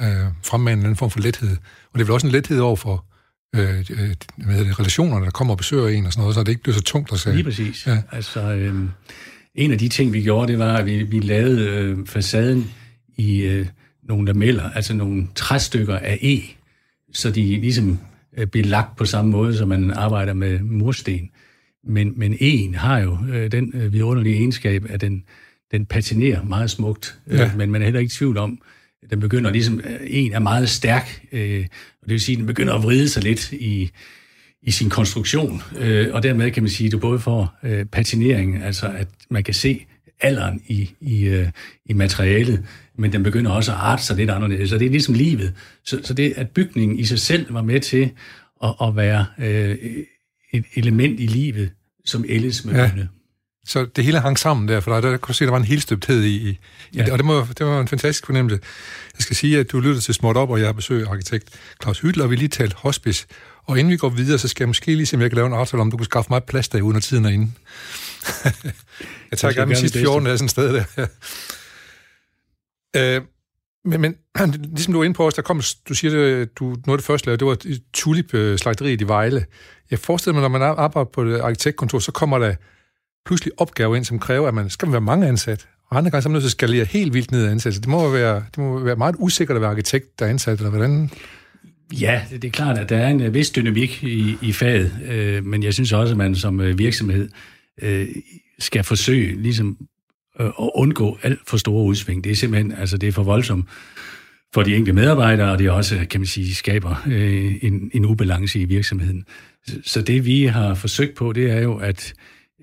[0.02, 0.08] øh,
[0.42, 1.50] fremme en anden form for lethed.
[1.92, 3.04] Og det er vel også en lethed over for
[3.56, 6.48] øh, øh, hvad det, relationerne, der kommer og besøger en og sådan noget, så det
[6.48, 7.34] ikke bliver så tungt at sige.
[7.34, 7.86] Lige præcis.
[7.86, 8.02] Ja.
[8.12, 8.74] Altså, øh,
[9.54, 12.70] en af de ting, vi gjorde, det var, at vi, vi lavede øh, facaden
[13.16, 13.66] i øh,
[14.08, 16.40] nogle lameller, altså nogle træstykker af E,
[17.12, 17.98] så de ligesom
[18.38, 21.30] øh, bliver lagt på samme måde, som man arbejder med mursten.
[21.84, 25.24] Men, men en har jo øh, den øh, vidunderlige egenskab, at den,
[25.72, 27.50] den patinerer meget smukt, øh, ja.
[27.56, 28.62] men man er heller ikke i tvivl om,
[29.10, 31.66] den begynder ligesom, øh, en er meget stærk, øh,
[32.02, 33.90] og det vil sige, at den begynder at vride sig lidt i,
[34.62, 38.62] i sin konstruktion, øh, og dermed kan man sige, at du både får øh, patinering,
[38.62, 39.86] altså at man kan se
[40.20, 41.48] alderen i, i, øh,
[41.86, 42.62] i materialet,
[42.98, 44.70] men den begynder også at arte sig lidt anderledes.
[44.70, 45.52] Så det er ligesom livet.
[45.84, 48.10] Så, så det, at bygningen i sig selv var med til
[48.64, 49.76] at, at være øh,
[50.52, 51.70] et element i livet,
[52.04, 52.90] som ældes med ja.
[53.66, 55.64] Så det hele hang sammen der, for der, der kunne du se, der var en
[55.64, 56.58] helstøbthed i, i
[56.94, 57.04] ja.
[57.04, 58.60] det, og det, må, det var en fantastisk fornemmelse.
[59.14, 61.48] Jeg skal sige, at du lyttede til Småt Op, og jeg har besøgt arkitekt
[61.82, 63.26] Claus Hytler, og vi lige talt hospice.
[63.64, 65.46] Og inden vi går videre, så skal jeg måske lige se, om jeg kan lave
[65.46, 67.52] en aftale om, du kunne skaffe mig plads der, uden at tiden er inde.
[69.30, 71.06] jeg tager gerne de sidste 14 dage sådan et sted der.
[73.16, 73.22] øh,
[73.84, 74.14] men, men
[74.74, 77.04] ligesom du var inde på os, der kom, du siger, det, du, noget af det
[77.04, 79.44] første lavede, det var tulip-slagteriet øh, i Vejle.
[79.90, 82.54] Jeg forestiller mig, når man arbejder på et arkitektkontor, så kommer der
[83.26, 85.68] pludselig opgaver ind, som kræver, at man skal være mange ansat.
[85.90, 87.74] Og andre gange så er man nødt til at skalere helt vildt ned ansat.
[87.74, 90.58] Så det må være, det må være meget usikkert at være arkitekt, der er ansat,
[90.58, 91.10] eller hvordan?
[92.00, 95.44] Ja, det er klart, at der er en øh, vis dynamik i, i faget, øh,
[95.44, 97.28] men jeg synes også, at man som virksomhed
[97.82, 98.08] øh,
[98.58, 99.76] skal forsøge ligesom
[100.40, 102.24] at undgå alt for store udsving.
[102.24, 103.68] Det er simpelthen, altså det er for voldsomt
[104.54, 108.60] for de enkelte medarbejdere, og det også, kan man sige, skaber øh, en, en ubalance
[108.60, 109.24] i virksomheden.
[109.66, 112.14] Så, så det vi har forsøgt på, det er jo at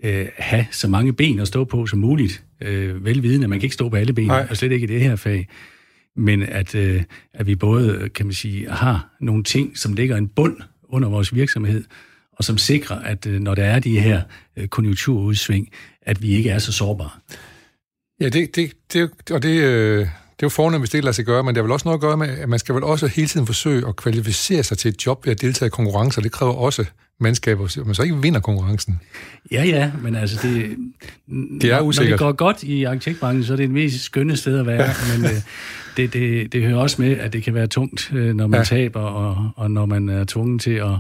[0.04, 2.44] øh, have så mange ben at stå på som muligt.
[2.62, 4.48] Øh, velvidende, at man kan ikke stå på alle ben, Nej.
[4.50, 5.48] og slet ikke i det her fag.
[6.16, 7.04] Men at, øh,
[7.34, 11.36] at vi både, kan man sige, har nogle ting, som ligger en bund under vores
[11.36, 11.84] virksomhed,
[12.34, 14.22] og som sikrer, at øh, når der er de her
[14.58, 15.70] øh, konjunkturudsving,
[16.02, 17.10] at vi ikke er så sårbare.
[18.20, 21.26] Ja, det, det, det, og det, øh, det er jo fornemt, hvis det lader sig
[21.26, 23.08] gøre, men det har vel også noget at gøre med, at man skal vel også
[23.08, 26.22] hele tiden forsøge at kvalificere sig til et job ved at deltage i konkurrencer.
[26.22, 26.86] Det kræver også
[27.20, 29.00] mandskaber, så man så ikke vinder konkurrencen.
[29.52, 30.78] Ja, ja, men altså det...
[31.62, 32.20] Det er usikkert.
[32.20, 34.84] Når det går godt i arkitektbranchen, så er det det mest skønne sted at være,
[34.84, 35.18] ja.
[35.18, 35.32] men øh,
[35.98, 38.64] det, det, det hører også med, at det kan være tungt, øh, når man ja.
[38.64, 40.92] taber, og, og når man er tvunget til at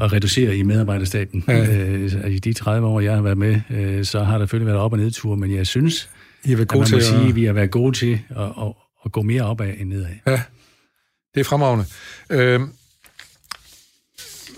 [0.00, 1.44] at reducere i medarbejderstaben.
[1.48, 1.84] Ja.
[1.84, 4.78] Øh, I de 30 år, jeg har været med, øh, så har der selvfølgelig været
[4.78, 6.10] op- og nedtur, men jeg synes,
[6.44, 8.72] I har været gode at til sige, at vi har været gode til at, at,
[9.04, 10.14] at gå mere opad end nedad.
[10.26, 10.42] Ja,
[11.34, 11.84] det er fremragende.
[12.30, 12.60] Øh,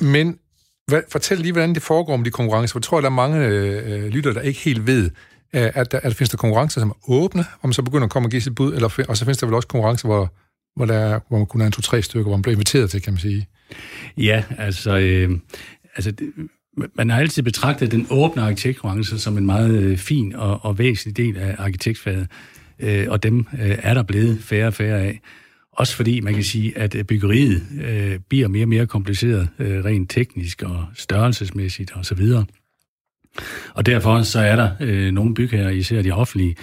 [0.01, 0.39] men
[0.87, 2.73] hvad, fortæl lige, hvordan det foregår med de konkurrencer.
[2.73, 5.11] For jeg tror, at der er mange øh, lytter, der ikke helt ved,
[5.53, 8.11] at der, at der findes der konkurrencer, som er åbne, hvor man så begynder at
[8.11, 10.33] komme og give sit bud, eller, og så findes der vel også konkurrencer, hvor,
[10.77, 13.13] hvor, der, hvor man kun er en to-tre stykker, hvor man bliver inviteret til, kan
[13.13, 13.49] man sige.
[14.17, 15.39] Ja, altså, øh,
[15.97, 16.33] altså det,
[16.95, 21.17] man har altid betragtet den åbne arkitektkonkurrence som en meget øh, fin og, og væsentlig
[21.17, 22.29] del af arkitektfaget,
[22.79, 25.21] øh, og dem øh, er der blevet færre og færre af.
[25.73, 30.11] Også fordi man kan sige, at byggeriet øh, bliver mere og mere kompliceret, øh, rent
[30.11, 31.99] teknisk og størrelsesmæssigt osv.
[31.99, 32.45] Og, så videre.
[33.75, 36.57] og derfor så er der øh, nogle bygherrer, især de offentlige,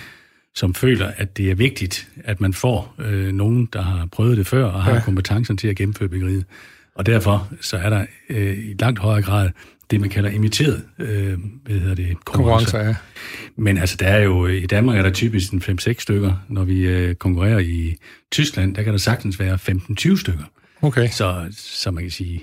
[0.55, 4.47] som føler, at det er vigtigt, at man får øh, nogen, der har prøvet det
[4.47, 5.01] før og har ja.
[5.01, 6.45] kompetencen til at gennemføre byggeriet.
[6.95, 9.49] Og derfor så er der øh, i langt højere grad
[9.93, 12.79] det, man kalder imiteret øh, hvad hedder det, konkurrencer.
[12.79, 12.95] ja.
[13.55, 16.33] Men altså, der er jo, i Danmark er der typisk en 5-6 stykker.
[16.49, 17.95] Når vi øh, konkurrerer i
[18.31, 20.43] Tyskland, der kan der sagtens være 15-20 stykker.
[20.81, 21.09] Okay.
[21.09, 22.41] Så, så man kan sige,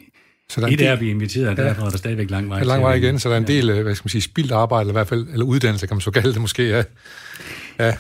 [0.49, 2.49] så der er et del, er, blive inviteret, og ja, derfor er der stadigvæk lang
[2.49, 2.59] vej.
[2.59, 3.83] Der er lang vej igen, så der er en del, ja.
[3.83, 6.11] hvad skal man sige, spildt arbejde, eller i hvert fald, eller uddannelse, kan man så
[6.11, 6.83] kalde det måske, ja.
[7.79, 7.97] ja.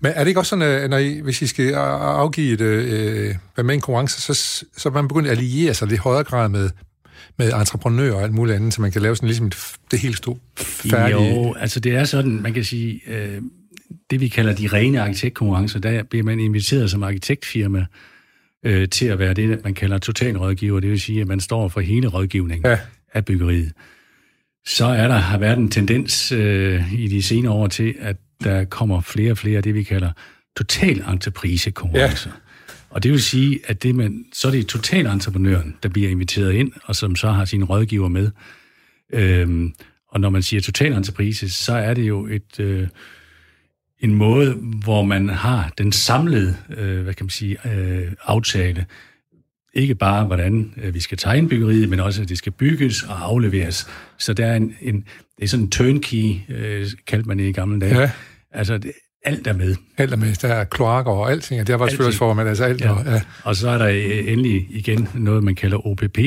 [0.00, 3.34] Men er det ikke også sådan, at når I, hvis I skal afgive et, øh,
[3.56, 6.70] være med en konkurrence, så, så man begyndt at alliere sig lidt højere grad med,
[7.38, 9.50] med entreprenører og alt muligt andet, så man kan lave sådan ligesom
[9.90, 11.34] det helt stort færdige...
[11.34, 13.42] Jo, altså det er sådan, man kan sige, øh,
[14.10, 17.86] det vi kalder de rene arkitektkonkurrencer, der bliver man inviteret som arkitektfirma
[18.66, 21.80] øh, til at være det, man kalder totalrådgiver, det vil sige, at man står for
[21.80, 22.78] hele rådgivningen ja.
[23.14, 23.72] af byggeriet.
[24.66, 28.64] Så er der, har været en tendens øh, i de senere år til, at der
[28.64, 30.10] kommer flere og flere af det, vi kalder
[30.56, 32.30] total entreprisekonkurrencer.
[32.30, 32.45] Ja.
[32.96, 36.72] Og det vil sige, at det man, så er det totalentreprenøren, der bliver inviteret ind,
[36.84, 38.30] og som så har sine rådgiver med.
[39.12, 39.74] Øhm,
[40.08, 42.88] og når man siger totalentreprise, så er det jo et, øh,
[44.00, 48.86] en måde, hvor man har den samlede øh, hvad kan man sige, øh, aftale.
[49.74, 53.24] Ikke bare, hvordan øh, vi skal tegne byggeriet, men også, at det skal bygges og
[53.24, 53.86] afleveres.
[54.18, 55.04] Så der er en, en
[55.36, 58.00] det er sådan en turnkey, øh, kaldte man det i gamle dage.
[58.00, 58.10] Ja.
[58.50, 58.92] Altså, det,
[59.26, 59.76] alt er med.
[59.96, 60.34] Alt er med.
[60.34, 62.80] Der er kloakker og alting, og det for, men altså alt.
[62.80, 62.90] Ja.
[62.90, 63.20] Og, ja.
[63.44, 66.18] og så er der øh, endelig igen noget, man kalder OPP,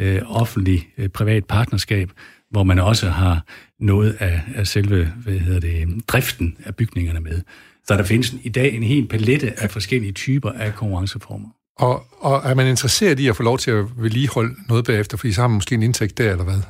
[0.00, 2.10] øh, offentlig øh, privat partnerskab,
[2.50, 3.44] hvor man også har
[3.80, 7.42] noget af, af selve hvad hedder det, driften af bygningerne med.
[7.86, 11.48] Så der findes i dag en hel palette af forskellige typer af konkurrenceformer.
[11.78, 15.32] Og, og er man interesseret i at få lov til at vedligeholde noget bagefter, fordi
[15.32, 16.60] så har man måske en indtægt der, eller hvad?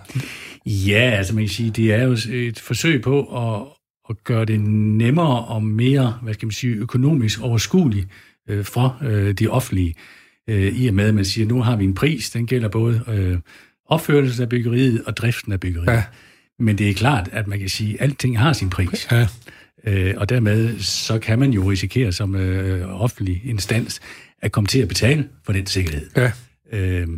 [0.66, 3.77] Ja, altså man kan sige, det er jo et forsøg på at,
[4.10, 8.08] at gøre det nemmere og mere, hvad skal man sige, økonomisk overskueligt
[8.48, 9.94] øh, for øh, de offentlige,
[10.48, 12.68] øh, i og med, at man siger, at nu har vi en pris, den gælder
[12.68, 13.38] både øh,
[13.86, 15.88] opførelsen af byggeriet og driften af byggeriet.
[15.88, 16.04] Ja.
[16.58, 19.08] Men det er klart, at man kan sige, at alting har sin pris.
[19.12, 19.28] Ja.
[19.84, 24.00] Øh, og dermed så kan man jo risikere som øh, offentlig instans
[24.42, 26.10] at komme til at betale for den sikkerhed.
[26.16, 26.32] Ja.
[26.72, 27.08] Øh,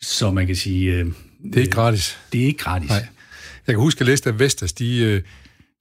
[0.00, 0.92] så man kan sige...
[0.92, 1.06] Øh,
[1.44, 2.18] det er ikke gratis.
[2.32, 2.88] Det er ikke gratis.
[2.90, 3.06] Nej.
[3.66, 5.22] Jeg kan huske, at jeg læste, at Vestas, de,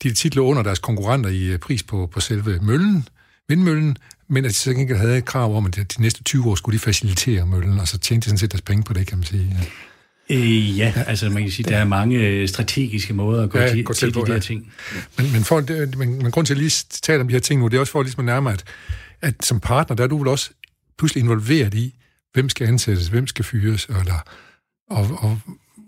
[0.04, 3.08] de titler under deres konkurrenter i øh, pris på, på selve møllen,
[3.50, 6.56] vindmøllen, men at de så ikke havde et krav om, at de næste 20 år
[6.56, 9.18] skulle de facilitere møllen, og så tjente de sådan set deres penge på det, kan
[9.18, 9.58] man sige.
[9.60, 9.66] Ja.
[10.30, 13.70] Øh, ja, altså man kan sige, der er mange øh, strategiske måder at gå, ja,
[13.70, 14.40] til, til, til de der ja.
[14.40, 14.74] ting.
[15.18, 15.64] Men, men, for,
[15.98, 17.92] men, men grund til at lige tale om de her ting nu, det er også
[17.92, 18.64] for ligesom at nærme, at,
[19.22, 20.50] at som partner, der er du vel også
[20.98, 21.96] pludselig involveret i,
[22.34, 24.22] hvem skal ansættes, hvem skal fyres, eller,
[24.90, 25.40] og, og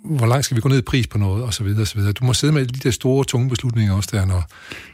[0.05, 1.95] hvor langt skal vi gå ned i pris på noget, og så videre, og så
[1.97, 2.11] videre.
[2.11, 4.43] Du må sidde med de der store, tunge beslutninger også der, når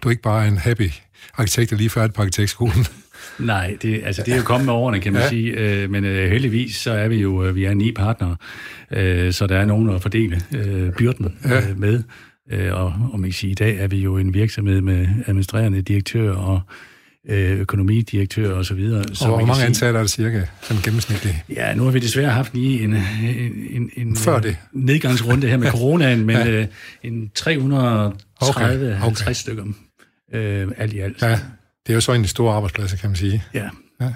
[0.04, 0.92] du ikke bare er en happy
[1.38, 2.86] arkitekt, der lige færdig på arkitektskolen.
[3.40, 5.30] Nej, det, altså, det er jo kommet med årene, kan man ja.
[5.30, 5.52] sige.
[5.52, 8.36] Øh, men øh, heldigvis, så er vi jo øh, vi er ni partnere,
[8.92, 11.70] øh, så der er nogen at fordele øh, byrden ja.
[11.70, 12.04] øh, med.
[12.52, 16.32] Øh, og, man kan sige, i dag er vi jo en virksomhed med administrerende direktør
[16.32, 16.62] og
[17.30, 19.04] økonomidirektør og så videre.
[19.14, 21.36] Så og hvor mange ansatte er det cirka, sådan gennemsnitligt?
[21.50, 22.94] Ja, nu har vi desværre haft lige en,
[23.70, 24.58] en, en, Før det.
[24.74, 26.50] nedgangsrunde her med coronaen, men ja.
[26.50, 26.68] øh,
[27.04, 27.46] en 330-50
[28.42, 29.02] okay.
[29.04, 29.34] okay.
[29.34, 29.66] stykker
[30.34, 31.22] øh, alt i alt.
[31.22, 31.32] Ja,
[31.88, 33.44] det er jo så en stor arbejdsplads, kan man sige.
[33.54, 33.70] Ja.
[34.02, 34.14] ja.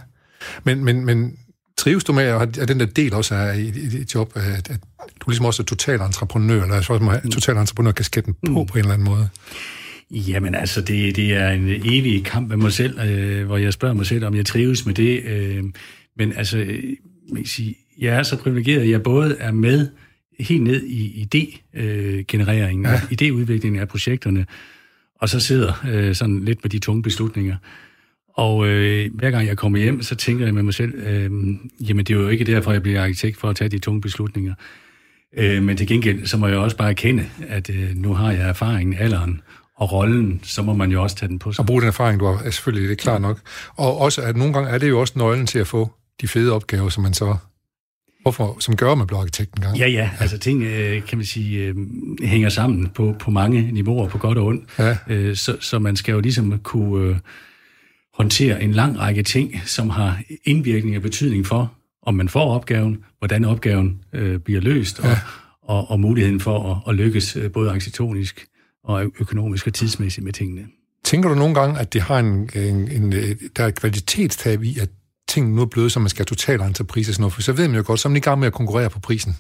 [0.64, 1.38] Men, men, men
[1.78, 4.80] trives du med, at den der del også er i, i dit job, at, at
[5.20, 8.66] du ligesom også er total entreprenør, eller også må have total entreprenør kasketten på mm.
[8.66, 9.30] på en eller anden måde?
[10.12, 13.96] Jamen altså, det, det er en evig kamp med mig selv, øh, hvor jeg spørger
[13.96, 15.24] mig selv, om jeg trives med det.
[15.24, 15.64] Øh,
[16.18, 16.58] men altså,
[17.30, 19.88] man kan sige, jeg er så privilegeret, at jeg både er med
[20.40, 23.02] helt ned i idégenereringen, ja.
[23.12, 24.46] idéudviklingen af projekterne,
[25.16, 27.56] og så sidder øh, sådan lidt med de tunge beslutninger.
[28.34, 31.32] Og øh, hver gang jeg kommer hjem, så tænker jeg med mig selv, øh,
[31.80, 34.54] jamen det er jo ikke derfor, jeg bliver arkitekt for at tage de tunge beslutninger.
[35.38, 38.50] Øh, men til gengæld, så må jeg også bare erkende, at øh, nu har jeg
[38.50, 39.42] erfaringen, alderen
[39.80, 41.60] og rollen, så må man jo også tage den på sig.
[41.60, 43.40] Og bruge den erfaring, du har, er selvfølgelig, det er klart nok.
[43.76, 46.54] Og også, at nogle gange er det jo også nøglen til at få de fede
[46.54, 47.38] opgaver, som man så
[48.22, 49.78] Hvorfor, som gør med blokkarkitekt en gang.
[49.78, 51.76] Ja, ja, altså ting, øh, kan man sige, øh,
[52.24, 54.64] hænger sammen på, på mange niveauer, på godt og ondt.
[54.80, 54.98] Ja.
[55.08, 57.20] Øh, så, så man skal jo ligesom kunne
[58.14, 63.04] håndtere en lang række ting, som har indvirkning og betydning for, om man får opgaven,
[63.18, 64.00] hvordan opgaven
[64.46, 65.10] bliver løst, ja.
[65.10, 65.18] og,
[65.64, 68.46] og, og muligheden for at, at lykkes både arkitektonisk
[68.84, 70.68] og økonomisk og tidsmæssigt med tingene.
[71.04, 73.12] Tænker du nogle gange, at det har en, en, en
[73.56, 74.90] der er et kvalitetstab i, at
[75.28, 77.68] ting nu er blevet, som man skal totalt entreprise og sådan noget, for så ved
[77.68, 79.34] man jo godt, så er man i gang med at konkurrere på prisen.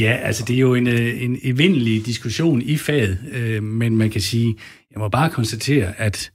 [0.00, 4.10] Ja, altså det er jo en, øh, en evindelig diskussion i faget, øh, men man
[4.10, 4.56] kan sige,
[4.90, 6.30] jeg må bare konstatere, at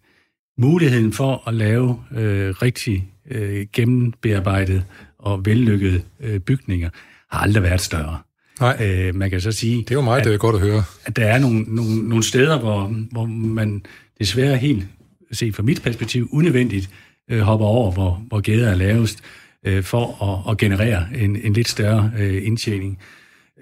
[0.57, 4.85] muligheden for at lave øh, rigtig øh, gennembearbejdet
[5.19, 6.89] og vellykkede øh, bygninger
[7.31, 8.19] har aldrig været større.
[8.61, 9.77] Nej, øh, man kan så sige...
[9.77, 10.83] Det er jo meget at, det er godt at høre.
[11.05, 13.85] At der er nogle, nogle, nogle steder, hvor, hvor man
[14.19, 14.85] desværre helt,
[15.31, 16.89] set fra mit perspektiv, unødvendigt
[17.31, 19.19] øh, hopper over, hvor, hvor gæder er lavest,
[19.65, 22.99] øh, for at, at generere en, en lidt større øh, indtjening.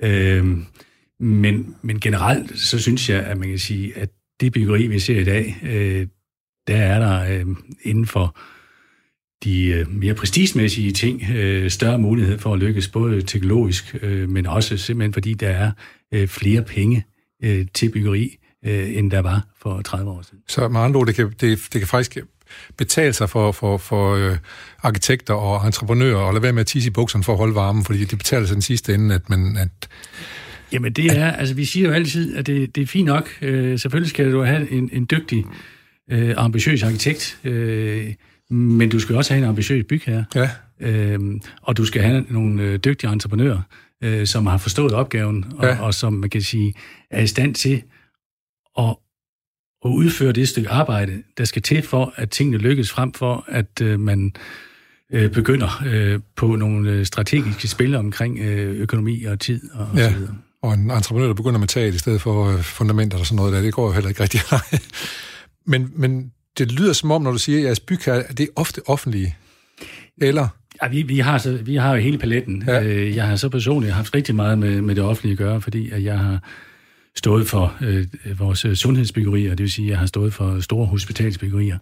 [0.03, 0.45] Øh,
[1.19, 4.09] men, men generelt, så synes jeg, at man kan sige, at
[4.39, 6.07] det byggeri, vi ser i dag, øh,
[6.67, 7.45] der er der øh,
[7.83, 8.37] inden for
[9.43, 14.45] de øh, mere prestigemæssige ting øh, større mulighed for at lykkes, både teknologisk, øh, men
[14.45, 15.71] også simpelthen fordi der er
[16.27, 17.05] flere penge
[17.73, 20.39] til byggeri, end der var for 30 år siden.
[20.47, 22.17] Så med andre ord, det kan, det, det kan faktisk
[22.77, 24.37] betale sig for, for, for øh,
[24.83, 27.85] arkitekter og entreprenører at lade være med at tisse i bukserne for at holde varmen,
[27.85, 29.57] fordi det betaler sig den sidste ende, at man...
[29.57, 29.89] At,
[30.71, 33.29] Jamen det er, altså vi siger jo altid, at det, det er fint nok.
[33.41, 35.45] Øh, selvfølgelig skal du have en, en dygtig,
[36.11, 38.13] øh, ambitiøs arkitekt, øh,
[38.49, 40.25] men du skal også have en ambitiøs bygherre.
[40.35, 40.49] Ja.
[40.79, 41.19] Øh,
[41.61, 43.61] og du skal have nogle øh, dygtige entreprenører,
[44.03, 45.81] øh, som har forstået opgaven, og, ja.
[45.81, 46.73] og som man kan sige,
[47.11, 47.83] er i stand til
[48.79, 48.95] at
[49.85, 53.81] at udføre det stykke arbejde, der skal til for, at tingene lykkes frem for, at
[53.81, 54.33] øh, man
[55.13, 60.05] øh, begynder øh, på nogle øh, strategiske spil omkring øh, økonomi og tid og, ja.
[60.05, 60.35] og så videre.
[60.61, 63.53] Og en entreprenør, der begynder med taget i stedet for øh, fundamenter og sådan noget
[63.53, 64.41] der, det går jo heller ikke rigtig
[65.71, 68.81] men, men det lyder som om, når du siger, at jeres bygherre, det er ofte
[68.85, 69.35] offentlige,
[70.21, 70.47] eller?
[70.83, 72.63] Ja, vi, vi, har så, vi har jo hele paletten.
[72.67, 72.83] Ja.
[72.83, 75.89] Øh, jeg har så personligt haft rigtig meget med, med det offentlige at gøre, fordi
[75.89, 76.43] at jeg har
[77.15, 78.05] stået for øh,
[78.39, 81.77] vores øh, sundhedsbyggerier, det vil sige, at jeg har stået for store hospitalsbyggerier.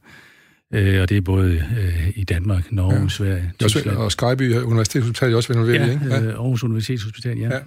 [0.74, 3.10] Øh, og det er både øh, i Danmark, Norge, ja.
[3.10, 3.98] Sverige, Tyskland.
[3.98, 6.06] Og Skyby Universitetshospital er også involveret ja, ikke?
[6.10, 7.50] Ja, øh, Aarhus Universitetshospital, ja.
[7.56, 7.60] ja.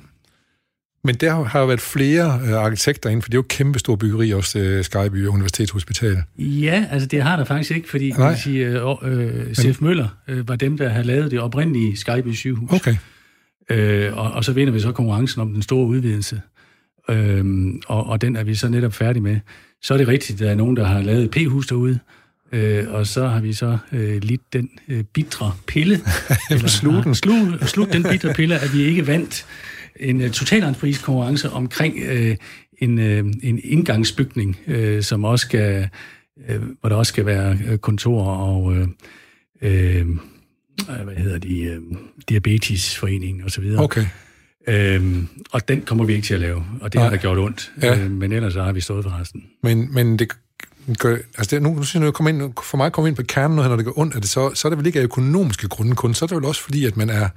[1.04, 3.98] Men der har jo været flere øh, arkitekter inden, for det er jo kæmpe store
[3.98, 6.22] byggeri, også øh, Skyby Universitetshospital.
[6.38, 8.28] Ja, altså det har der faktisk ikke, fordi Nej.
[8.28, 9.80] man siger, øh, øh, C.F.
[9.80, 12.70] Møller øh, var dem, der havde lavet det oprindelige Skyby sygehus.
[12.72, 12.96] Okay.
[13.70, 16.40] Øh, og, og så vinder vi så konkurrencen om den store udvidelse
[17.10, 19.40] øhm, og, og den er vi så netop færdige med.
[19.82, 21.98] Så er det rigtigt, at der er nogen, der har lavet et p-hus derude,
[22.52, 26.00] øh, og så har vi så øh, lidt den øh, bitre pille.
[26.50, 27.14] eller slut den.
[27.14, 29.46] Slu, slut den bitre pille, at vi ikke vandt
[29.96, 30.30] en uh,
[31.02, 32.36] konkurrence omkring øh,
[32.78, 35.88] en, øh, en indgangsbygning, øh, som også skal,
[36.48, 38.88] øh, hvor der også skal være øh, kontor og øh,
[39.62, 40.06] øh,
[41.04, 41.80] hvad hedder de, øh,
[42.28, 43.64] diabetesforeningen osv.
[43.78, 44.06] Okay.
[44.68, 47.04] Øhm, og den kommer vi ikke til at lave, og det Nej.
[47.04, 47.72] har da gjort ondt.
[47.82, 47.98] Ja.
[47.98, 49.42] Øhm, men ellers så har vi stået for resten.
[49.62, 50.32] Men, men det
[50.98, 53.22] gør, altså det, nu, nu siger jeg, komme ind, for mig at komme ind på
[53.22, 55.68] kernen, når det går ondt, er det så, så er det vel ikke af økonomiske
[55.68, 57.28] grunde kun, så er det vel også fordi, at man er,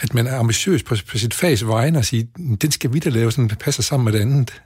[0.00, 2.28] at man er ambitiøs på, på sit fags vegne og sige,
[2.62, 4.62] den skal vi da lave, sådan det passer sammen med det andet.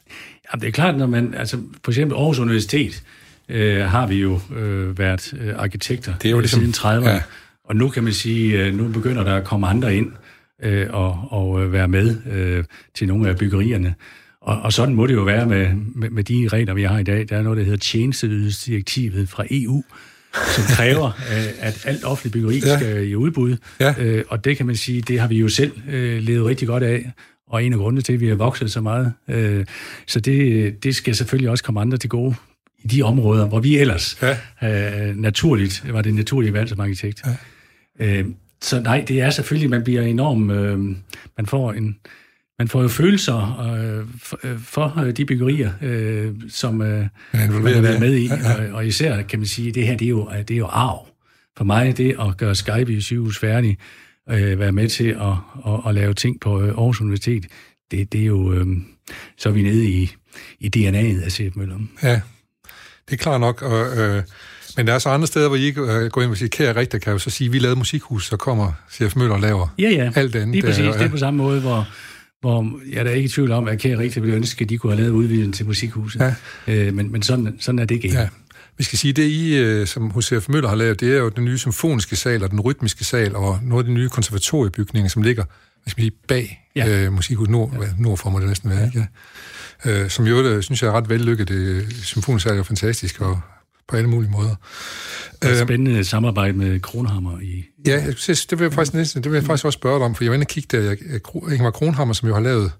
[0.53, 3.03] Ja, det er klart, når man, altså for eksempel Aarhus Universitet,
[3.49, 7.23] øh, har vi jo øh, været øh, arkitekter det er jo ligesom, siden 30'erne, ja.
[7.65, 10.13] og nu kan man sige, øh, nu begynder der at komme andre ind,
[10.63, 13.95] øh, og, og øh, være med øh, til nogle af byggerierne.
[14.41, 17.03] Og, og sådan må det jo være med, med, med de regler, vi har i
[17.03, 17.27] dag.
[17.29, 19.83] Der er noget, der hedder tjenesteydelsesdirektivet fra EU,
[20.47, 22.77] som kræver, øh, at alt offentligt byggeri ja.
[22.79, 23.57] skal i udbud.
[23.81, 23.95] Ja.
[23.99, 26.83] Øh, og det kan man sige, det har vi jo selv øh, levet rigtig godt
[26.83, 27.11] af,
[27.49, 29.13] og en af grundene til, at vi har vokset så meget.
[29.29, 29.65] Øh,
[30.07, 32.35] så det, det skal selvfølgelig også komme andre til gode
[32.79, 34.19] i de områder, hvor vi ellers
[34.63, 35.09] ja.
[35.09, 37.23] øh, naturligt, var det naturlige valg som arkitekt.
[38.01, 38.19] Ja.
[38.19, 38.25] Øh,
[38.63, 40.79] så nej, det er selvfølgelig, man bliver enorm, øh,
[41.37, 41.97] man får en,
[42.59, 47.81] man får jo følelser øh, for, øh, for de byggerier, øh, som øh, man har
[47.81, 48.31] været med i.
[48.31, 50.67] Og, og især kan man sige, at det her det er, jo, det er jo
[50.67, 51.07] arv.
[51.57, 53.79] For mig det at gøre Skype sygehus færdig,
[54.31, 55.35] øh, være med til at,
[55.67, 57.47] at, at lave ting på Aarhus Universitet,
[57.91, 58.67] det, det er jo, øh,
[59.39, 60.11] så er vi nede i,
[60.61, 61.57] i DNA'et af C.F.
[61.57, 61.79] Møller.
[62.03, 62.21] Ja,
[63.09, 64.23] det er klart nok, og, øh,
[64.77, 66.77] men der er så andre steder, hvor I ikke øh, går ind og siger, kære
[66.77, 69.17] rigtig, kan jo så sige, vi lavede musikhus, så kommer C.F.
[69.17, 70.11] Møller og laver ja, ja.
[70.15, 70.49] alt andet.
[70.49, 70.93] Lige præcis, der, ja.
[70.93, 71.89] det er på samme måde, hvor,
[72.41, 74.79] hvor jeg er da ikke i tvivl om, at kære rigtig ville ønske, at de
[74.79, 76.21] kunne have lavet udvidelsen til musikhuset.
[76.21, 76.35] Ja.
[76.67, 78.09] Øh, men men sådan, sådan er det ikke.
[78.09, 78.29] Ja.
[78.79, 80.49] Vi skal sige, det I, øh, som hos C.F.
[80.49, 83.59] Møller har lavet, det er jo den nye symfoniske sal og den rytmiske sal og
[83.63, 85.45] nogle af de nye konservatoriebygninger, som ligger
[85.83, 87.05] hvad skal sige, bag ja.
[87.05, 87.89] øh, musikhuset nord, ja.
[87.99, 88.91] nord for må det næsten være.
[88.95, 89.07] Ja.
[89.85, 90.03] Ikke?
[90.05, 91.49] Øh, som jo, øh, synes jeg er ret vellykket.
[91.49, 93.41] Det symfonisk er jo fantastisk og
[93.89, 94.55] på alle mulige måder.
[95.43, 97.65] Et øh, spændende samarbejde med Kronhammer i...
[97.87, 98.07] Ja,
[98.51, 100.31] det vil jeg faktisk, næsten, det vil jeg faktisk også spørge dig om, for jeg
[100.31, 100.95] var inde og kigge der.
[101.53, 102.73] Ingvar Kronhammer, som jo har lavet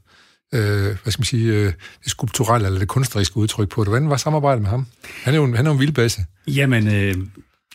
[0.55, 1.73] øh, hvad skal man sige, øh,
[2.05, 3.89] det skulpturelle eller det kunstneriske udtryk på det.
[3.89, 4.87] Hvordan var samarbejdet med ham?
[5.25, 6.21] Han er jo, han er jo en vildbasse.
[6.47, 7.15] Jamen, øh,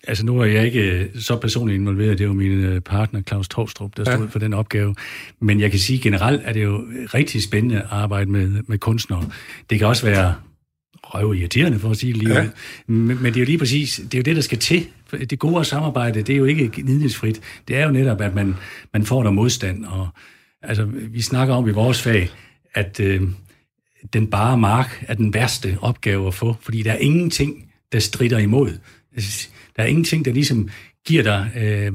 [0.08, 2.18] altså nu er jeg ikke øh, så personligt involveret.
[2.18, 4.26] Det er jo min øh, partner, Claus Torstrup, der stod ja.
[4.26, 4.96] for den opgave.
[5.42, 9.30] Men jeg kan sige, generelt er det jo rigtig spændende at arbejde med, med kunstnere.
[9.70, 10.36] Det kan også være
[11.04, 12.34] røv irriterende, for at sige lige.
[12.34, 12.50] Ja.
[12.88, 14.88] Men, men det er jo lige præcis, det er jo det, der skal til.
[15.30, 17.42] Det gode samarbejde, det er jo ikke gnidningsfrit.
[17.68, 18.56] Det er jo netop, at man,
[18.94, 19.86] man får noget modstand.
[19.86, 20.08] Og,
[20.62, 22.30] altså, vi snakker om i vores fag,
[22.74, 23.22] at øh,
[24.14, 28.38] den bare mark er den værste opgave at få, fordi der er ingenting, der strider
[28.38, 28.72] imod.
[29.78, 30.70] Der er ingenting, der ligesom
[31.06, 31.94] giver dig øh,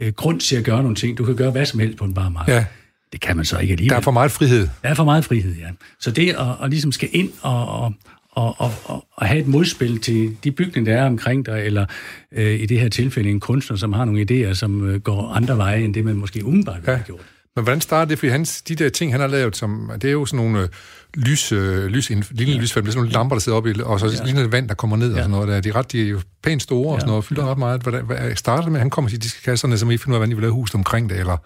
[0.00, 1.18] øh, grund til at gøre nogle ting.
[1.18, 2.48] Du kan gøre hvad som helst på en bare mark.
[2.48, 2.64] Ja.
[3.12, 3.90] Det kan man så ikke alligevel.
[3.90, 4.68] Der er for meget frihed.
[4.82, 5.68] Der er for meget frihed, ja.
[6.00, 7.92] Så det at, at ligesom skal ind og, og,
[8.36, 11.86] og, og, og, og have et modspil til de bygninger, der er omkring dig, eller
[12.32, 15.56] øh, i det her tilfælde en kunstner, som har nogle idéer, som øh, går andre
[15.58, 16.96] veje, end det man måske umiddelbart ja.
[16.96, 17.20] har gjort.
[17.56, 18.18] Men hvordan starter det?
[18.18, 20.68] Fordi hans, de der ting, han har lavet, som, det er jo sådan nogle øh,
[21.14, 22.60] lys, øh, lys, en lille ja.
[22.60, 24.24] lysfælde, sådan nogle lamper, der sidder oppe i, og så ja.
[24.24, 25.16] ligner vand, der kommer ned ja.
[25.16, 25.48] og sådan noget.
[25.48, 25.60] Der.
[25.60, 27.50] De, er ret, de er jo pænt store og sådan noget, og fylder ja.
[27.50, 27.82] ret meget.
[27.82, 30.18] Hvordan, hvad, starter med, at han kommer siger, de sådan, så I finder ud af,
[30.18, 31.36] hvordan I vil lave huset omkring det, eller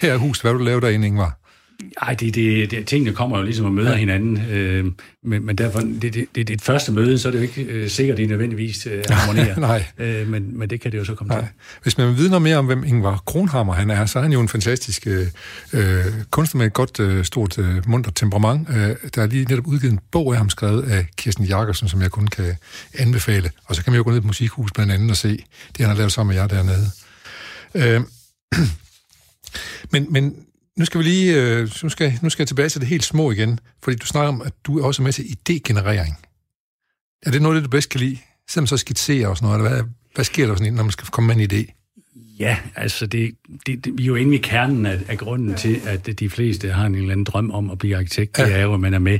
[0.00, 1.38] her er huset, hvad vil du lave derinde, Ingvar?
[2.02, 3.96] Ej, det, det, det, tingene kommer jo ligesom og møder ja.
[3.96, 4.84] hinanden, øh,
[5.24, 7.88] men, men derfor, det, det, det, det første møde, så er det jo ikke øh,
[7.88, 9.58] sikkert, at det nødvendigvis øh, harmonerer.
[9.60, 9.84] Nej.
[9.98, 11.40] Øh, men, men det kan det jo så komme Nej.
[11.40, 11.48] til.
[11.82, 14.48] Hvis man noget mere om, hvem Ingvar Kronhammer han er, så er han jo en
[14.48, 15.26] fantastisk øh,
[15.72, 18.68] øh kunstner med et godt, øh, stort, øh, munter temperament.
[18.68, 22.02] Øh, der er lige netop udgivet en bog af ham, skrevet af Kirsten Jakobsen, som
[22.02, 22.54] jeg kun kan
[22.94, 23.50] anbefale.
[23.64, 25.88] Og så kan man jo gå ned på Musikhus blandt andet og se det, han
[25.88, 26.90] har lavet sammen med jer dernede.
[27.74, 28.00] Øh,
[29.92, 30.34] men, men
[30.78, 33.30] nu skal vi lige, øh, nu, skal, nu skal jeg tilbage til det helt små
[33.30, 36.22] igen, fordi du snakker om, at du er også med til idégenerering.
[37.22, 38.18] Er det noget, det du bedst kan lide?
[38.48, 41.08] Selvom så skitserer og sådan noget, eller hvad, hvad sker der sådan, når man skal
[41.08, 41.72] komme med en idé?
[42.38, 43.34] Ja, altså det,
[43.66, 46.72] det, det, vi er jo inde i kernen af, af grunden til, at de fleste
[46.72, 48.38] har en eller anden drøm om at blive arkitekt.
[48.38, 48.46] Ja.
[48.46, 49.18] Det er jo, at man er med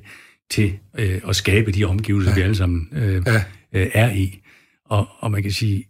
[0.51, 2.35] til øh, at skabe de omgivelser, ja.
[2.35, 3.45] vi alle sammen øh, ja.
[3.73, 4.41] øh, er i.
[4.85, 5.89] Og, og man kan sige,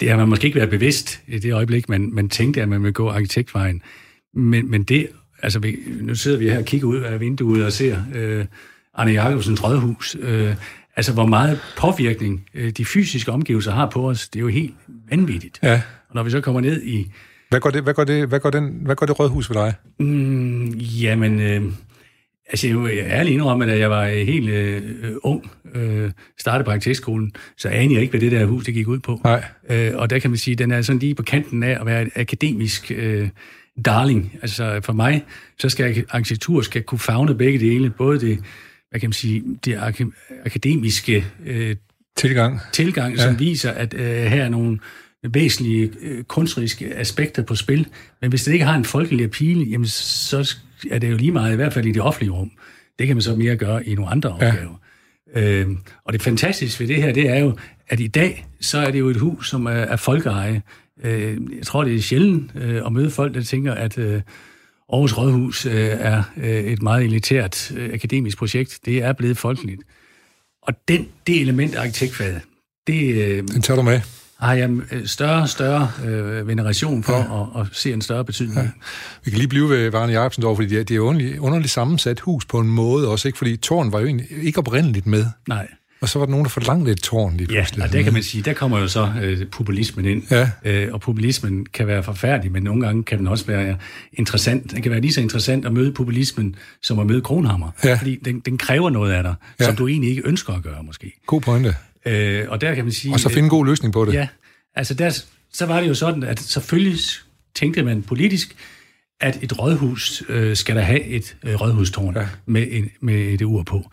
[0.00, 2.82] det har man måske ikke været bevidst i det øjeblik, man, man tænkte, at man
[2.82, 3.82] vil gå arkitektvejen.
[4.36, 5.08] Men, men det,
[5.42, 8.44] altså vi, nu sidder vi her og kigger ud af vinduet og ser øh,
[8.94, 10.16] Arne Jacobsens rådhus.
[10.20, 10.54] Øh,
[10.96, 14.74] altså hvor meget påvirkning øh, de fysiske omgivelser har på os, det er jo helt
[15.10, 15.58] vanvittigt.
[15.62, 15.82] Ja.
[16.08, 17.12] Og når vi så kommer ned i...
[17.50, 19.74] Hvad går det, hvad går det, hvad går den, hvad går det rådhus for dig?
[19.98, 21.62] Mm, jamen, øh,
[22.48, 24.82] altså jeg er ærlig indrømme, at jeg var helt øh,
[25.22, 28.88] ung, øh, startede på arkitektskolen, så anede jeg ikke, hvad det der hus det gik
[28.88, 29.20] ud på.
[29.24, 29.44] Nej.
[29.70, 31.86] Øh, og der kan man sige, at den er sådan lige på kanten af at
[31.86, 32.92] være et akademisk...
[32.96, 33.28] Øh,
[33.84, 34.38] darling.
[34.42, 35.24] Altså for mig,
[35.58, 37.90] så skal arkitektur skal kunne fagne begge dele.
[37.90, 38.38] Både det,
[38.90, 39.78] hvad kan man sige, det
[40.44, 41.76] akademiske øh,
[42.16, 43.22] tilgang, tilgang ja.
[43.22, 44.78] som viser, at øh, her er nogle
[45.22, 47.86] væsentlige øh, kunstneriske aspekter på spil.
[48.20, 50.56] Men hvis det ikke har en folkelig appeal, jamen så
[50.90, 52.50] er det jo lige meget, i hvert fald i det offentlige rum.
[52.98, 54.80] Det kan man så mere gøre i nogle andre opgaver.
[55.34, 55.60] Ja.
[55.60, 55.68] Øh,
[56.04, 57.56] og det fantastiske ved det her, det er jo,
[57.88, 60.62] at i dag, så er det jo et hus, som er, er folkeeje.
[61.04, 64.22] Øh, jeg tror, det er sjældent øh, at møde folk, der tænker, at øh,
[64.92, 68.78] Aarhus Rådhus øh, er øh, et meget elitært øh, akademisk projekt.
[68.84, 69.82] Det er blevet folkeligt.
[70.62, 72.40] Og den, det element af arkitektfaget,
[72.86, 73.14] det...
[73.14, 74.00] Øh, den tager du med?
[74.44, 77.60] har jeg øh, større og større øh, veneration for ja.
[77.60, 78.58] at, at se en større betydning.
[78.58, 78.68] Ja.
[79.24, 81.72] Vi kan lige blive ved Varne Jacobsen dog, fordi det er, det er underligt, underligt
[81.72, 83.38] sammensat hus på en måde også, ikke?
[83.38, 85.26] fordi tårn var jo egentlig ikke oprindeligt med.
[85.48, 85.68] Nej.
[86.04, 87.78] Og så var der nogen, der forlangte et tårn lige pludselig.
[87.78, 90.22] Ja, og der kan man sige, der kommer jo så øh, populismen ind.
[90.30, 90.50] Ja.
[90.64, 93.76] Øh, og populismen kan være forfærdelig, men nogle gange kan den også være
[94.12, 94.70] interessant.
[94.70, 97.70] Det kan være lige så interessant at møde populismen, som at møde Kronhammer.
[97.84, 97.94] Ja.
[97.94, 99.64] Fordi den, den kræver noget af dig, ja.
[99.64, 101.12] som du egentlig ikke ønsker at gøre, måske.
[101.26, 101.74] God pointe.
[102.06, 103.14] Øh, og der kan man sige...
[103.14, 104.12] Og så finde en god løsning på det.
[104.12, 104.28] Ja,
[104.74, 106.98] altså der, så var det jo sådan, at selvfølgelig
[107.54, 108.56] tænkte man politisk,
[109.20, 112.26] at et rådhus øh, skal der have et øh, rådhustårn ja.
[112.46, 113.90] med, en, med et ur på.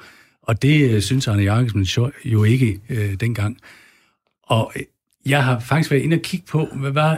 [0.51, 3.57] Og det øh, synes Arne Jacobsen jo ikke øh, dengang.
[4.43, 4.81] Og øh,
[5.25, 7.17] jeg har faktisk været inde og kigge på, hvad, hvad,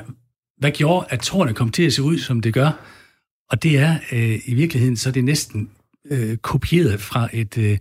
[0.57, 2.85] hvad gjorde, at tårnet kom til at se ud, som det gør.
[3.49, 5.69] Og det er øh, i virkeligheden, så er det næsten
[6.11, 7.77] øh, kopieret fra et øh,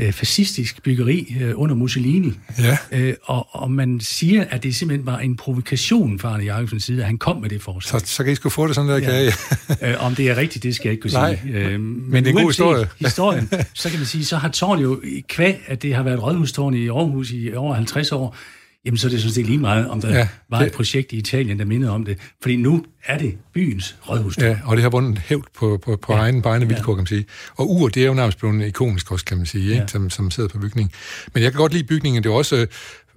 [0.00, 2.32] øh, fascistisk byggeri øh, under Mussolini.
[2.58, 2.78] Ja.
[2.92, 7.00] Øh, og, og man siger, at det simpelthen var en provokation fra Arne Jørgensens side,
[7.00, 8.00] at han kom med det forslag.
[8.00, 9.04] Så, så kan I sgu få det sådan der, ja.
[9.04, 9.28] kan I?
[9.90, 11.54] øh, om det er rigtigt, det skal jeg ikke kunne Nej, sige.
[11.54, 12.88] Øh, men, men det er en god historie.
[13.00, 16.74] historien, så kan man sige, så har tårnet jo kvæg, at det har været rådhustårn
[16.74, 18.36] i Aarhus i over 50 år,
[18.84, 21.16] jamen så er det sådan set lige meget, om der ja, var et projekt i
[21.16, 22.18] Italien, der mindede om det.
[22.42, 24.38] Fordi nu er det byens rådhus.
[24.38, 26.18] Ja, og det har vundet hævd på, på, på ja.
[26.18, 27.24] egen, på egne vilkår, kan man sige.
[27.56, 29.76] Og ur, det er jo nærmest blevet ikonisk også, kan man sige, ikke?
[29.76, 29.86] Ja.
[29.86, 30.92] Som, som sidder på bygningen.
[31.34, 32.22] Men jeg kan godt lide bygningen.
[32.22, 32.66] Det er også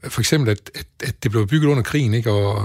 [0.09, 2.31] for eksempel, at, at, at det blev bygget under krigen, ikke?
[2.31, 2.55] Og,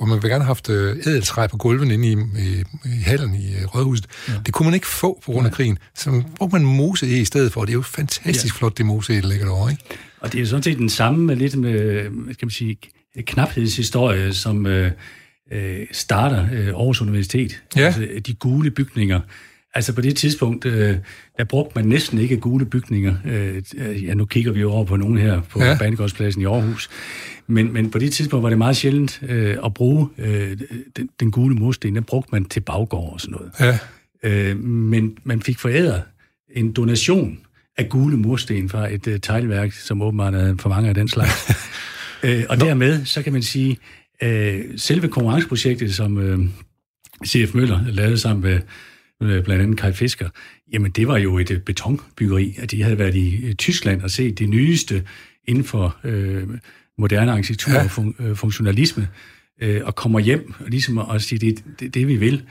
[0.00, 3.34] og man vil gerne have haft øh, ædeltræ på gulven inde i, i, i hallen
[3.34, 4.06] i uh, Rådhuset.
[4.28, 4.32] Ja.
[4.46, 5.78] Det kunne man ikke få på grund af krigen.
[5.94, 8.58] Så brugte man mose i stedet for, det er jo fantastisk ja.
[8.58, 9.84] flot, det mose der ligger derovre, ikke?
[10.20, 12.76] Og det er jo sådan set den samme lidt med, skal man sige,
[13.26, 14.92] knaphedshistorie, som øh,
[15.52, 17.62] øh, starter øh, Aarhus Universitet.
[17.76, 17.86] Ja.
[17.86, 19.20] Altså de gule bygninger.
[19.74, 20.96] Altså på det tidspunkt, øh,
[21.38, 23.14] der brugte man næsten ikke gule bygninger.
[23.24, 23.62] Øh,
[24.04, 25.76] ja, nu kigger vi jo over på nogle her på ja.
[25.78, 26.90] Banegårdspladsen i Aarhus.
[27.46, 30.58] Men, men på det tidspunkt var det meget sjældent øh, at bruge øh,
[30.96, 31.94] den, den gule mursten.
[31.94, 33.52] Den brugte man til baggård og sådan noget.
[33.60, 33.78] Ja.
[34.22, 36.02] Øh, men man fik foræret
[36.50, 37.38] en donation
[37.78, 41.50] af gule mursten fra et uh, teglværk, som åbenbart er for mange af den slags.
[42.24, 42.64] øh, og Nå.
[42.64, 43.78] dermed, så kan man sige,
[44.22, 46.38] øh, selve konkurrenceprojektet, som øh,
[47.26, 47.54] C.F.
[47.54, 48.60] Møller lavede sammen med øh,
[49.20, 50.28] blandt andet Kai Fisker,
[50.72, 54.10] jamen det var jo et øh, betonbyggeri, at de havde været i øh, Tyskland og
[54.10, 55.04] set det nyeste
[55.48, 56.48] inden for øh,
[56.98, 57.84] moderne arkitektur ja.
[57.84, 59.08] og fun- øh, funktionalisme,
[59.62, 62.42] øh, og kommer hjem og ligesom og siger, det er det, det, vi vil.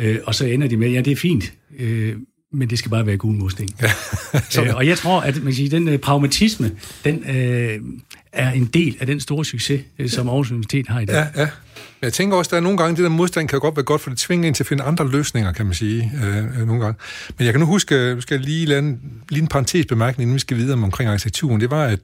[0.00, 2.16] Øh, og så ender de med, ja, det er fint, øh,
[2.54, 3.68] men det skal bare være gul mursten.
[3.82, 4.62] Ja.
[4.68, 6.70] øh, og jeg tror, at man kan sige, den øh, pragmatisme,
[7.04, 7.80] den øh,
[8.32, 11.14] er en del af den store succes, øh, som Aarhus Universitet har i dag.
[11.14, 11.48] Ja, ja.
[12.02, 14.00] Jeg tænker også, at der er nogle gange, det der modstand kan godt være godt,
[14.00, 16.82] for det tvinger ind til at finde andre løsninger, kan man sige, øh, øh nogle
[16.84, 16.98] gange.
[17.38, 20.34] Men jeg kan nu huske, nu skal lige lade en, lige en parentes bemærkning, inden
[20.34, 21.60] vi skal videre omkring arkitekturen.
[21.60, 22.00] Det var, at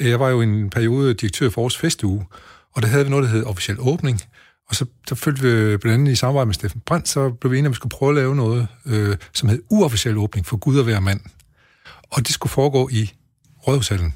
[0.00, 2.24] øh, jeg var jo en periode direktør for Aarhus Festuge,
[2.72, 4.20] og der havde vi noget, der hed officiel åbning,
[4.68, 7.58] og så, så følte vi blandt andet i samarbejde med Steffen Brandt, så blev vi
[7.58, 10.78] enige, at vi skulle prøve at lave noget, øh, som hed uofficiel åbning for Gud
[10.78, 11.20] og hver mand.
[12.10, 13.12] Og det skulle foregå i
[13.66, 14.14] Rådhushallen.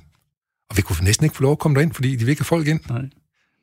[0.70, 2.46] Og vi kunne næsten ikke få lov at komme derind, fordi de ville ikke have
[2.46, 2.80] folk ind.
[2.88, 3.02] Nej.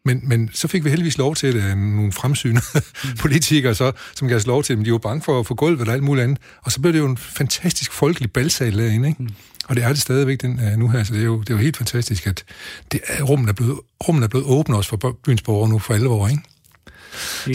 [0.06, 2.82] Men, men så fik vi heldigvis lov til det, nogle fremsynede mm.
[3.22, 5.56] politikere, så, som gav os lov til det, men de var bange for at få
[5.56, 6.40] gulvet og alt muligt andet.
[6.64, 9.24] Og så blev det jo en fantastisk folkelig balsal derinde, ikke?
[9.24, 9.30] Mm.
[9.68, 11.54] Og det er det stadigvæk den, uh, nu her, så det er, jo, det er
[11.54, 12.44] jo helt fantastisk, at
[12.92, 16.10] det, rummet, er blevet, rummet er blevet åbnet også for byens borgere nu for 11
[16.10, 16.28] år,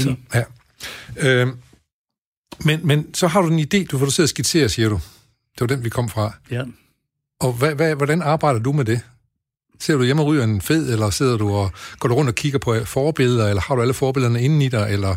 [0.02, 0.42] Så, ja.
[1.16, 1.48] Øh,
[2.64, 5.00] men, men så har du en idé, du får du sidde og skitsere, siger du.
[5.54, 6.32] Det var den, vi kom fra.
[6.50, 6.62] Ja.
[7.40, 9.00] Og hvad, hvad, hvordan arbejder du med det?
[9.80, 12.34] Ser du hjemme og ryger en fed, eller sidder du og går du rundt og
[12.34, 15.16] kigger på forbilleder, eller har du alle forbillederne inde i dig, eller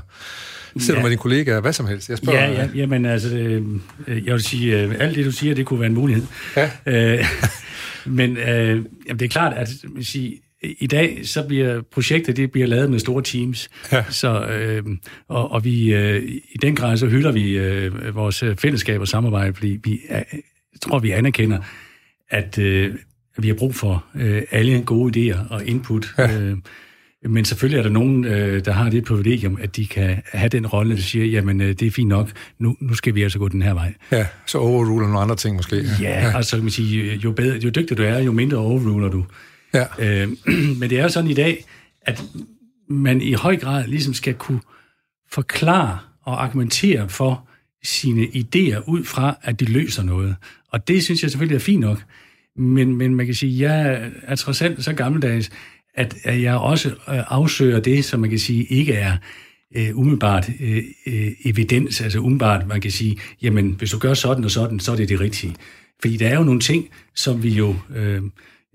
[0.78, 0.99] sidder ja.
[0.99, 2.09] du med dine kollegaer, hvad som helst?
[2.09, 5.55] Jeg spørger, ja, ja, jamen altså, øh, jeg vil sige, øh, alt det du siger,
[5.55, 6.25] det kunne være en mulighed.
[6.55, 6.71] Ja.
[6.86, 7.25] Øh,
[8.05, 9.69] men øh, jamen, det er klart, at
[10.01, 13.70] sige, i dag så bliver projektet det bliver lavet med store teams.
[13.91, 14.03] Ja.
[14.10, 14.84] Så, øh,
[15.28, 19.53] og, og vi øh, i den grad så hylder vi øh, vores fællesskab og samarbejde,
[19.53, 20.24] fordi vi er,
[20.82, 21.60] tror, vi anerkender,
[22.30, 22.95] at øh,
[23.38, 26.14] vi har brug for øh, alle gode idéer og input.
[26.18, 26.41] Ja.
[26.41, 26.58] Øh,
[27.26, 30.68] men selvfølgelig er der nogen, øh, der har det privilegium, at de kan have den
[30.68, 32.30] rolle, der siger, jamen øh, det er fint nok,
[32.60, 33.93] nu, nu skal vi altså gå den her vej.
[34.12, 35.76] Ja, så overruler nogle andre ting måske.
[36.01, 36.38] Ja, ja.
[36.38, 39.26] altså kan man sige, jo, bedre, jo dygtigere du er, jo mindre overruler du.
[39.78, 40.21] Ja.
[40.23, 40.28] Øh,
[40.80, 41.65] men det er jo sådan i dag,
[42.01, 42.23] at
[42.89, 44.61] man i høj grad ligesom skal kunne
[45.32, 47.47] forklare og argumentere for
[47.84, 50.36] sine idéer ud fra, at de løser noget.
[50.71, 52.03] Og det synes jeg selvfølgelig er fint nok.
[52.55, 55.49] Men, men man kan sige, at jeg er trods alt så gammeldags,
[55.95, 59.17] at, at jeg også øh, afsøger det, som man kan sige ikke er
[59.75, 64.43] øh, umiddelbart øh, øh, evidens, altså umiddelbart, man kan sige, jamen hvis du gør sådan
[64.43, 65.55] og sådan, så er det det rigtige.
[66.01, 68.21] Fordi der er jo nogle ting, som vi jo Øh,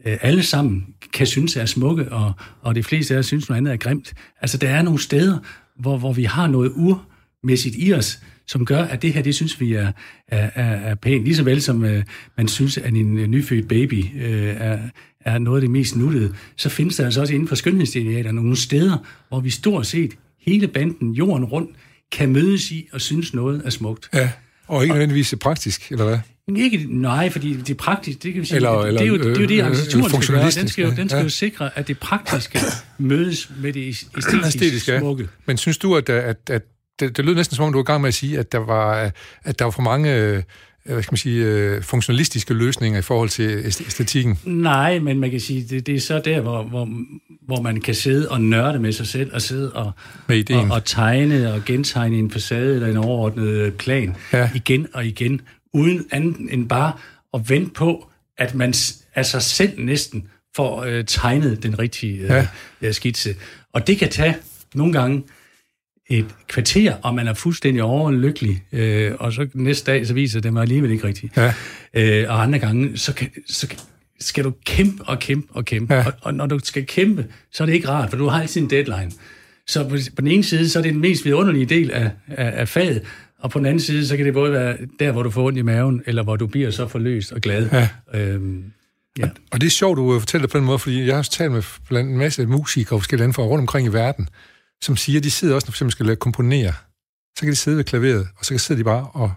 [0.05, 3.73] alle sammen kan synes er smukke, og, og de fleste af os synes noget andet
[3.73, 4.15] er grimt.
[4.41, 5.39] Altså der er nogle steder,
[5.81, 9.61] hvor, hvor vi har noget urmæssigt i os, som gør, at det her, det synes
[9.61, 9.93] vi er,
[10.29, 11.25] er, er, er pænt.
[11.25, 12.03] Lige så vel som uh,
[12.37, 14.79] man synes, at en uh, nyfødt baby uh, er,
[15.21, 18.57] er noget af det mest nuttede, så findes der altså også inden for skønhedsidealer nogle
[18.57, 18.99] steder,
[19.29, 21.71] hvor vi stort set hele banden jorden rundt
[22.13, 24.09] kan mødes i og synes noget er smukt.
[24.15, 24.31] Ja,
[24.67, 26.19] og ikke nødvendigvis praktisk, eller hvad?
[26.57, 29.19] Ikke, nej, fordi det praktiske, det kan vi sige, eller, det, eller, det, er jo,
[29.19, 30.51] det er jo det, arkitekturen skal gøre.
[30.51, 31.23] Den skal jo, den skal ja.
[31.23, 32.59] jo sikre, at det praktiske
[32.99, 34.99] mødes med det æstetisk, æstetisk ja.
[34.99, 35.29] smukke.
[35.47, 36.63] Men synes du, at, at, at
[37.01, 38.59] det, det lød næsten som om, du var i gang med at sige, at der
[38.59, 39.13] var,
[39.45, 40.43] at der var for mange øh,
[40.85, 44.39] hvad skal man sige, øh, funktionalistiske løsninger i forhold til æstetikken.
[44.45, 46.89] Nej, men man kan sige, det, det er så der, hvor, hvor,
[47.47, 49.93] hvor man kan sidde og nørde med sig selv, og sidde og,
[50.29, 54.51] med og, og tegne og gentegne en facade eller en overordnet plan ja.
[54.55, 55.41] igen og igen,
[55.73, 56.93] uden andet end bare
[57.35, 58.09] at vente på,
[58.39, 58.75] at man
[59.15, 62.47] af sig selv næsten får øh, tegnet den rigtige øh,
[62.83, 62.93] ja.
[62.93, 63.37] skitse.
[63.73, 64.37] Og det kan tage
[64.75, 65.23] nogle gange
[66.11, 70.53] et kvarter, og man er fuldstændig overlykkelig, øh, og så næste dag, så viser det
[70.53, 71.37] mig alligevel ikke rigtigt.
[71.37, 71.55] Ja.
[71.95, 73.75] Øh, og andre gange, så, kan, så
[74.21, 75.95] skal du kæmpe og kæmpe og kæmpe.
[75.95, 76.07] Ja.
[76.07, 78.61] Og, og når du skal kæmpe, så er det ikke rart, for du har altid
[78.61, 79.13] en deadline.
[79.67, 82.61] Så på, på den ene side, så er det den mest vidunderlige del af, af,
[82.61, 83.03] af faget,
[83.43, 85.59] og på den anden side, så kan det både være der, hvor du får ondt
[85.59, 87.69] i maven, eller hvor du bliver så forløst og glad.
[87.73, 87.89] Ja.
[88.15, 88.73] Øhm,
[89.19, 89.29] ja.
[89.51, 91.63] Og det er sjovt, du fortæller på den måde, fordi jeg har også talt med
[91.89, 94.29] blandt en masse musikere og forskellige lande fra rundt omkring i verden,
[94.83, 96.73] som siger, at de sidder også, når de skal komponere,
[97.39, 99.33] så kan de sidde ved klaveret, og så kan sidde de bare og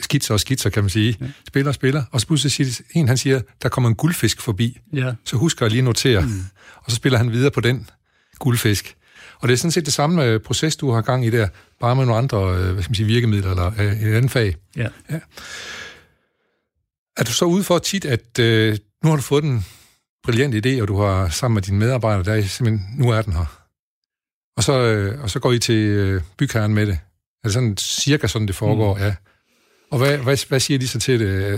[0.00, 1.16] skitser og skitser, kan man sige.
[1.20, 1.26] Ja.
[1.48, 2.02] Spiller og spiller.
[2.10, 4.78] Og så pludselig siger en, han siger, der kommer en guldfisk forbi.
[4.92, 5.12] Ja.
[5.24, 6.20] Så husker jeg lige at notere.
[6.20, 6.44] Mm.
[6.76, 7.90] Og så spiller han videre på den
[8.38, 8.96] guldfisk.
[9.40, 11.48] Og det er sådan set det samme øh, proces, du har gang i der,
[11.80, 14.56] bare med nogle andre øh, hvad skal man sige, virkemidler eller øh, et andet fag.
[14.76, 14.88] Ja.
[15.10, 15.20] ja.
[17.16, 19.66] Er du så ude for tit, at øh, nu har du fået en
[20.22, 23.32] brilliant idé, og du har sammen med dine medarbejdere, der er simpelthen, nu er den
[23.32, 23.64] her.
[24.56, 26.98] Og så, øh, og så går I til øh, bygherren med det.
[27.44, 28.94] Er det sådan cirka sådan, det foregår?
[28.94, 29.02] Mm.
[29.02, 29.14] Ja.
[29.90, 31.54] Og hvad, hvad, hvad siger de så til det?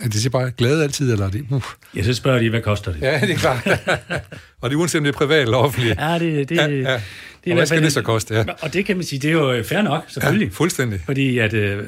[0.00, 1.46] Er de så bare glade altid, eller er de...
[1.50, 1.62] Uh.
[1.96, 3.02] Ja, så spørger de, hvad koster det?
[3.02, 3.66] Ja, det er klart.
[4.60, 5.98] og det er uanset om det er privat eller offentligt.
[6.00, 6.68] Ja, det, det, ja, ja.
[6.68, 7.00] det er
[7.50, 8.34] og hvad skal det så koste?
[8.34, 8.44] Ja.
[8.60, 10.46] Og det kan man sige, det er jo fair nok, selvfølgelig.
[10.46, 11.00] Ja, fuldstændig.
[11.04, 11.84] Fordi at øh,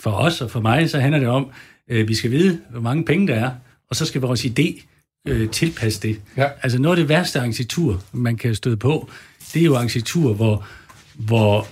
[0.00, 1.50] for os og for mig, så handler det om,
[1.90, 3.50] øh, vi skal vide, hvor mange penge der er,
[3.90, 4.82] og så skal vores idé
[5.28, 6.20] øh, tilpasse det.
[6.36, 6.46] Ja.
[6.62, 9.10] Altså noget af det værste arkitektur, man kan støde på,
[9.54, 10.66] det er jo arkitektur, hvor,
[11.14, 11.68] hvor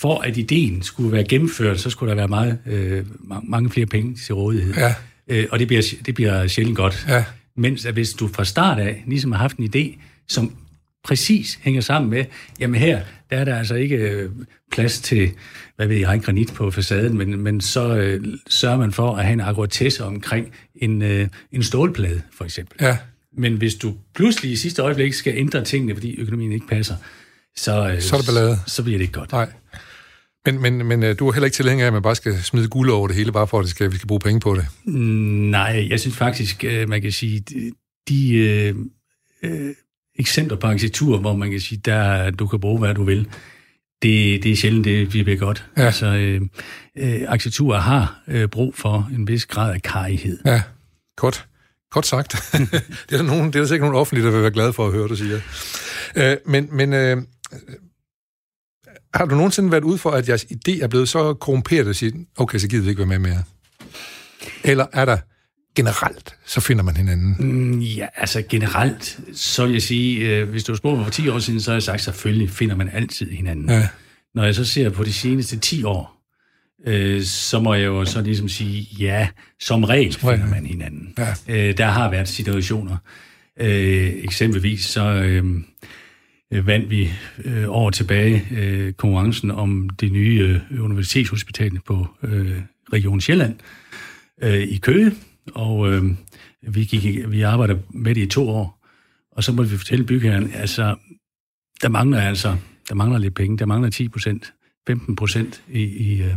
[0.00, 3.04] for at ideen skulle være gennemført, så skulle der være meget, øh,
[3.42, 4.74] mange flere penge til rådighed.
[4.74, 4.94] Ja.
[5.28, 7.06] Øh, og det bliver, det bliver sjældent godt.
[7.08, 7.24] Ja.
[7.56, 9.98] Mens at hvis du fra start af ligesom har haft en idé,
[10.28, 10.56] som
[11.04, 12.24] præcis hænger sammen med,
[12.60, 14.30] jamen her, der er der altså ikke øh,
[14.72, 15.30] plads til,
[15.76, 19.24] hvad ved jeg, en granit på facaden, men, men så øh, sørger man for at
[19.24, 22.76] have en akkuratesse omkring en, øh, en stålplade, for eksempel.
[22.80, 22.96] Ja.
[23.36, 26.94] Men hvis du pludselig i sidste øjeblik skal ændre tingene, fordi økonomien ikke passer,
[27.56, 28.58] så, øh, så, er det ballade.
[28.66, 29.32] så bliver det ikke godt.
[29.32, 29.48] Nej.
[30.46, 32.68] Men, men, men øh, du er heller ikke tilhænger af, at man bare skal smide
[32.68, 34.66] guld over det hele, bare for at det skal, vi skal bruge penge på det?
[34.84, 34.92] Mm,
[35.50, 37.72] nej, jeg synes faktisk, øh, man kan sige, de,
[38.08, 38.74] de øh,
[39.42, 39.74] øh,
[40.18, 43.28] eksempler på arkitektur, hvor man kan sige, der du kan bruge, hvad du vil,
[44.02, 45.66] det, det er sjældent, det bliver godt.
[45.76, 45.82] Ja.
[45.82, 46.40] Altså, øh,
[46.98, 50.38] øh, arkitektur har øh, brug for en vis grad af karighed.
[50.44, 50.62] Ja,
[51.16, 51.46] godt.
[51.90, 52.32] Godt sagt.
[53.08, 54.86] det, er der nogen, det er der sikkert nogen offentlige, der vil være glade for
[54.86, 55.40] at høre, du siger.
[56.16, 57.22] Øh, men men øh,
[59.14, 62.26] har du nogensinde været ude for, at jeres idé er blevet så korrumperet, at sige,
[62.36, 63.42] okay, så gider vi ikke være med mere?
[64.64, 65.16] Eller er der
[65.76, 67.36] generelt, så finder man hinanden?
[67.38, 71.28] Mm, ja, altså generelt, så vil jeg sige, øh, hvis du spurgte mig for 10
[71.28, 73.70] år siden, så har jeg sagt, selvfølgelig finder man altid hinanden.
[73.70, 73.88] Ja.
[74.34, 76.20] Når jeg så ser på de seneste 10 år,
[76.86, 79.28] øh, så må jeg jo så ligesom sige, ja,
[79.60, 81.14] som regel finder man hinanden.
[81.18, 81.34] Ja.
[81.48, 82.96] Øh, der har været situationer.
[83.60, 85.04] Øh, eksempelvis så...
[85.04, 85.44] Øh,
[86.52, 87.10] øh, vandt vi
[87.44, 92.60] øh, år tilbage øh, konkurrencen om det nye øh, universitetshospital på øh,
[92.92, 93.56] Region Sjælland
[94.42, 95.12] øh, i Køge,
[95.54, 96.04] og øh,
[96.62, 98.86] vi, gik, vi arbejder med det i to år,
[99.32, 100.96] og så måtte vi fortælle bygherren, altså,
[101.82, 102.56] der mangler altså,
[102.88, 104.52] der mangler lidt penge, der mangler 10 procent,
[104.86, 106.34] 15 procent i, i, øh,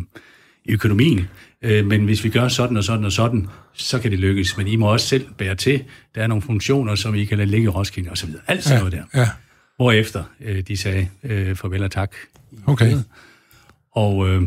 [0.65, 1.27] i økonomien,
[1.61, 4.67] øh, men hvis vi gør sådan og sådan og sådan, så kan det lykkes, men
[4.67, 5.83] I må også selv bære til,
[6.15, 8.63] der er nogle funktioner, som I kan lade ligge i Roskilde og så videre, alt
[8.63, 9.19] sådan ja, noget der.
[9.19, 9.29] Ja.
[9.75, 12.15] Hvorefter øh, de sagde øh, farvel og tak.
[12.65, 12.97] Okay.
[13.91, 14.41] Og øh,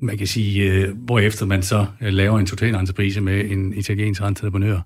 [0.00, 4.22] man kan sige, øh, hvorefter man så øh, laver en total entreprise med en italiensk
[4.22, 4.80] entreprenør,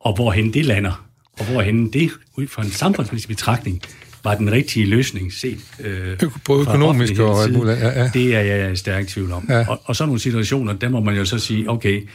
[0.00, 1.06] og hvorhen det lander,
[1.38, 3.82] og hvorhen det, ud fra en samfundsmæssig betragtning,
[4.24, 5.58] var den rigtige løsning set.
[5.80, 7.78] Øh, Både økonomisk og muligt.
[7.78, 8.10] Ja, ja.
[8.14, 9.46] Det er jeg stærkt tvivl om.
[9.48, 9.68] Ja.
[9.68, 12.08] Og, og så nogle situationer, der må man jo så sige, okay,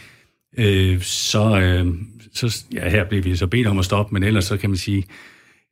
[0.57, 1.87] øh, så, øh,
[2.33, 4.77] så ja, her bliver vi så bedt om at stoppe, men ellers så kan man
[4.77, 5.05] sige,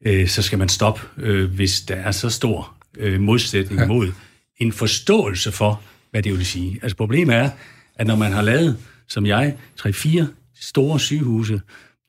[0.05, 3.87] øh, så skal man stoppe, øh, hvis der er så stor øh, modsætning ja.
[3.87, 4.11] mod
[4.57, 5.81] en forståelse for,
[6.11, 6.79] hvad det vil sige.
[6.81, 7.49] Altså problemet er,
[7.95, 8.77] at når man har lavet,
[9.07, 10.23] som jeg, 3-4
[10.61, 11.61] store sygehuse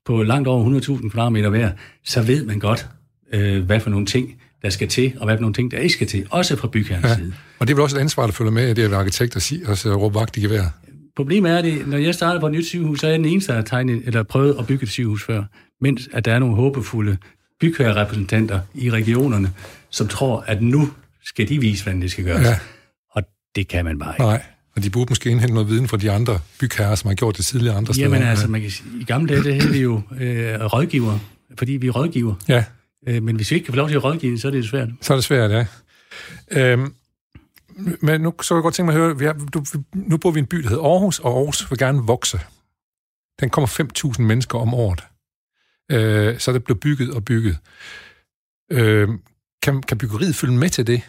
[0.07, 1.71] på langt over 100.000 kvadratmeter hver,
[2.05, 2.87] så ved man godt,
[3.33, 5.93] øh, hvad for nogle ting, der skal til, og hvad for nogle ting, der ikke
[5.93, 7.17] skal til, også fra bygherrens ja.
[7.17, 7.35] side.
[7.59, 9.43] Og det er vel også et ansvar, der følger med, det at være arkitekt og,
[9.43, 10.63] sige, og så råbe vagt i gevær.
[11.17, 13.53] Problemet er, det, når jeg startede på et nyt sygehus, så er jeg den eneste,
[13.53, 15.45] der har tegnet, eller prøvet at bygge et sygehus før,
[15.81, 17.17] mens at der er nogle håbefulde
[17.61, 19.53] bygherrerepræsentanter i regionerne,
[19.91, 20.91] som tror, at nu
[21.25, 22.47] skal de vise, hvordan det skal gøres.
[22.47, 22.59] Ja.
[23.11, 23.23] Og
[23.55, 24.23] det kan man bare ikke.
[24.23, 24.43] Nej.
[24.77, 27.45] Og de burde måske indhente noget viden fra de andre bygherrer, som har gjort det
[27.45, 28.09] tidligere andre steder.
[28.09, 31.19] Jamen altså, man kan sige, i gamle dage, det havde vi jo øh, rådgiver,
[31.59, 32.35] fordi vi er rådgiver.
[32.49, 32.65] Ja.
[33.09, 34.89] Øh, men hvis vi ikke kan få lov til at rådgive, så er det svært.
[35.01, 35.67] Så er det svært, ja.
[36.51, 36.95] Øhm,
[38.01, 40.39] men nu så jeg godt tænke mig at høre, vi har, du, nu bor vi
[40.39, 42.41] i en by, der hedder Aarhus, og Aarhus vil gerne vokse.
[43.41, 43.69] Den kommer
[44.17, 45.03] 5.000 mennesker om året.
[45.93, 47.59] Øh, så er det blevet bygget og bygget.
[48.73, 49.09] Øh,
[49.63, 51.03] kan, kan byggeriet følge med til det?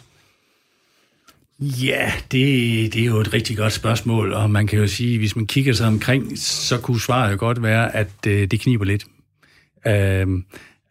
[1.62, 5.36] Ja, det, det er jo et rigtig godt spørgsmål, og man kan jo sige, hvis
[5.36, 9.06] man kigger sig omkring, så kunne svaret jo godt være, at øh, det kniber lidt.
[9.88, 10.28] Øh,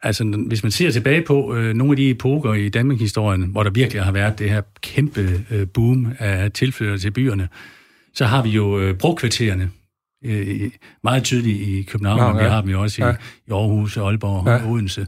[0.03, 3.71] altså, hvis man ser tilbage på øh, nogle af de epoker i Danmark-historien, hvor der
[3.71, 7.49] virkelig har været det her kæmpe øh, boom af tilflyttere til byerne,
[8.15, 9.71] så har vi jo øh, brugkvartererne,
[10.25, 10.71] øh,
[11.05, 12.45] meget tydeligt i København, ja, ja.
[12.45, 13.15] vi har dem jo også i, ja.
[13.47, 14.71] i Aarhus, Aalborg og ja.
[14.71, 15.07] Odense.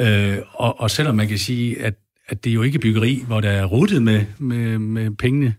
[0.00, 1.94] Øh, og, og selvom man kan sige, at,
[2.28, 5.54] at det er jo ikke byggeri, hvor der er ruttet med, med, med pengene,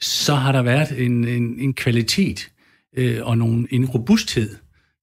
[0.00, 2.48] så har der været en, en, en kvalitet
[2.96, 4.56] øh, og nogle, en robusthed,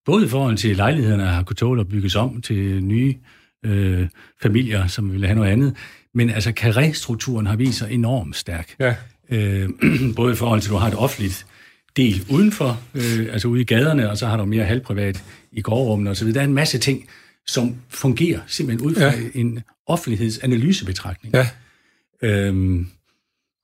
[0.06, 3.16] både i forhold til lejlighederne, der har kunnet tåle at bygges om til nye
[3.66, 4.08] øh,
[4.42, 5.76] familier, som vil have noget andet,
[6.14, 8.76] men altså karriestrukturen har vist sig enormt stærk.
[8.80, 8.96] Ja.
[9.30, 9.70] Øh,
[10.16, 11.46] både i forhold til, at du har et offentligt
[11.98, 16.10] del udenfor, øh, altså ude i gaderne, og så har du mere halvprivat i gårdrummene
[16.10, 16.34] osv.
[16.34, 17.10] Der er en masse ting,
[17.48, 19.14] som fungerer simpelthen ud fra ja.
[19.34, 21.36] en offentlighedsanalysebetragtning.
[21.36, 21.48] Ja.
[22.24, 22.88] Øhm,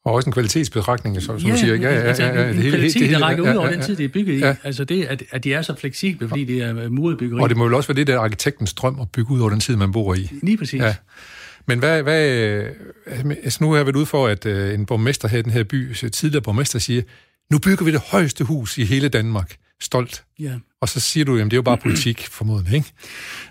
[0.05, 1.75] og også en kvalitetsbetragtning, som, som ja, du siger.
[1.75, 3.67] Ja, ja, ja, ja, ja, det hele, kvalitet, det, det, der rækker ja, ud over
[3.67, 4.53] ja, den tid, det er bygget ja.
[4.53, 4.55] i.
[4.63, 7.41] Altså det, at, at de er så fleksible, fordi det er muret byggeri.
[7.41, 9.59] Og det må jo også være det der arkitektens drøm at bygge ud over den
[9.59, 10.31] tid, man bor i.
[10.43, 10.81] Lige præcis.
[10.81, 10.95] Ja.
[11.67, 12.21] Men hvad, hvad,
[13.43, 15.63] altså nu har jeg været ude for, at uh, en borgmester her i den her
[15.63, 17.01] by, tidligere borgmester, siger,
[17.51, 19.55] nu bygger vi det højeste hus i hele Danmark.
[19.81, 20.23] Stolt.
[20.39, 20.53] Ja.
[20.81, 22.91] Og så siger du, jamen det er jo bare politik, formodentlig, ikke?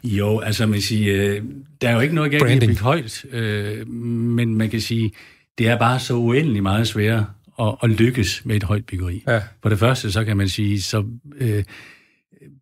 [0.05, 1.43] Jo, altså man siger, øh,
[1.81, 5.13] der er jo ikke noget galt i at bygge højt, øh, men man kan sige,
[5.59, 7.27] det er bare så uendelig meget sværere
[7.61, 9.23] at, at lykkes med et højt byggeri.
[9.29, 9.41] Ja.
[9.63, 11.05] For det første, så kan man sige, så
[11.37, 11.65] øh,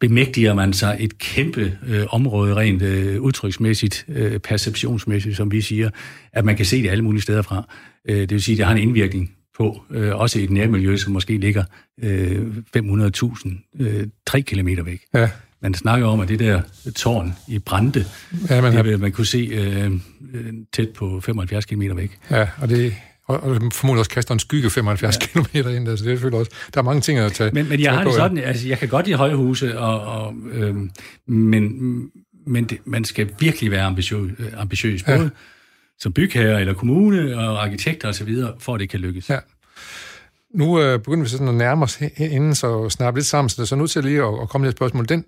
[0.01, 5.91] bemægtiger man sig et kæmpe øh, område rent øh, udtryksmæssigt, øh, perceptionsmæssigt, som vi siger,
[6.33, 7.75] at man kan se det alle mulige steder fra.
[8.09, 10.97] Øh, det vil sige, at det har en indvirkning på, øh, også i et nærmiljø,
[10.97, 11.65] som måske ligger
[12.03, 12.47] øh,
[12.77, 15.01] 500.000, øh, 3 kilometer væk.
[15.15, 15.31] Ja.
[15.63, 16.63] Man snakker om, at det der
[16.97, 18.05] tårn i Brande,
[18.51, 19.93] ja, man, det vil man kunne se øh,
[20.35, 22.19] øh, tæt på 75 km væk.
[22.31, 22.95] Ja, og det
[23.29, 25.27] og, og formodentlig også kaster en skygge 75 ja.
[25.27, 27.81] km ind, altså det er selvfølgelig også, der er mange ting at tage Men, men
[27.81, 30.77] jeg har det sådan, altså jeg kan godt lide høje huse, og, og, øh,
[31.27, 31.73] men,
[32.47, 35.29] men det, man skal virkelig være ambitiøs, ambitiøs både ja
[35.99, 39.31] som bygherre eller kommune og arkitekter osv., for at det kan lykkes.
[39.31, 39.39] Ja.
[40.55, 43.63] Nu øh, begynder vi sådan at nærme os inden, så snappe lidt sammen, så det
[43.63, 45.09] er så nødt til lige at, at komme lidt spørgsmål.
[45.09, 45.25] Den,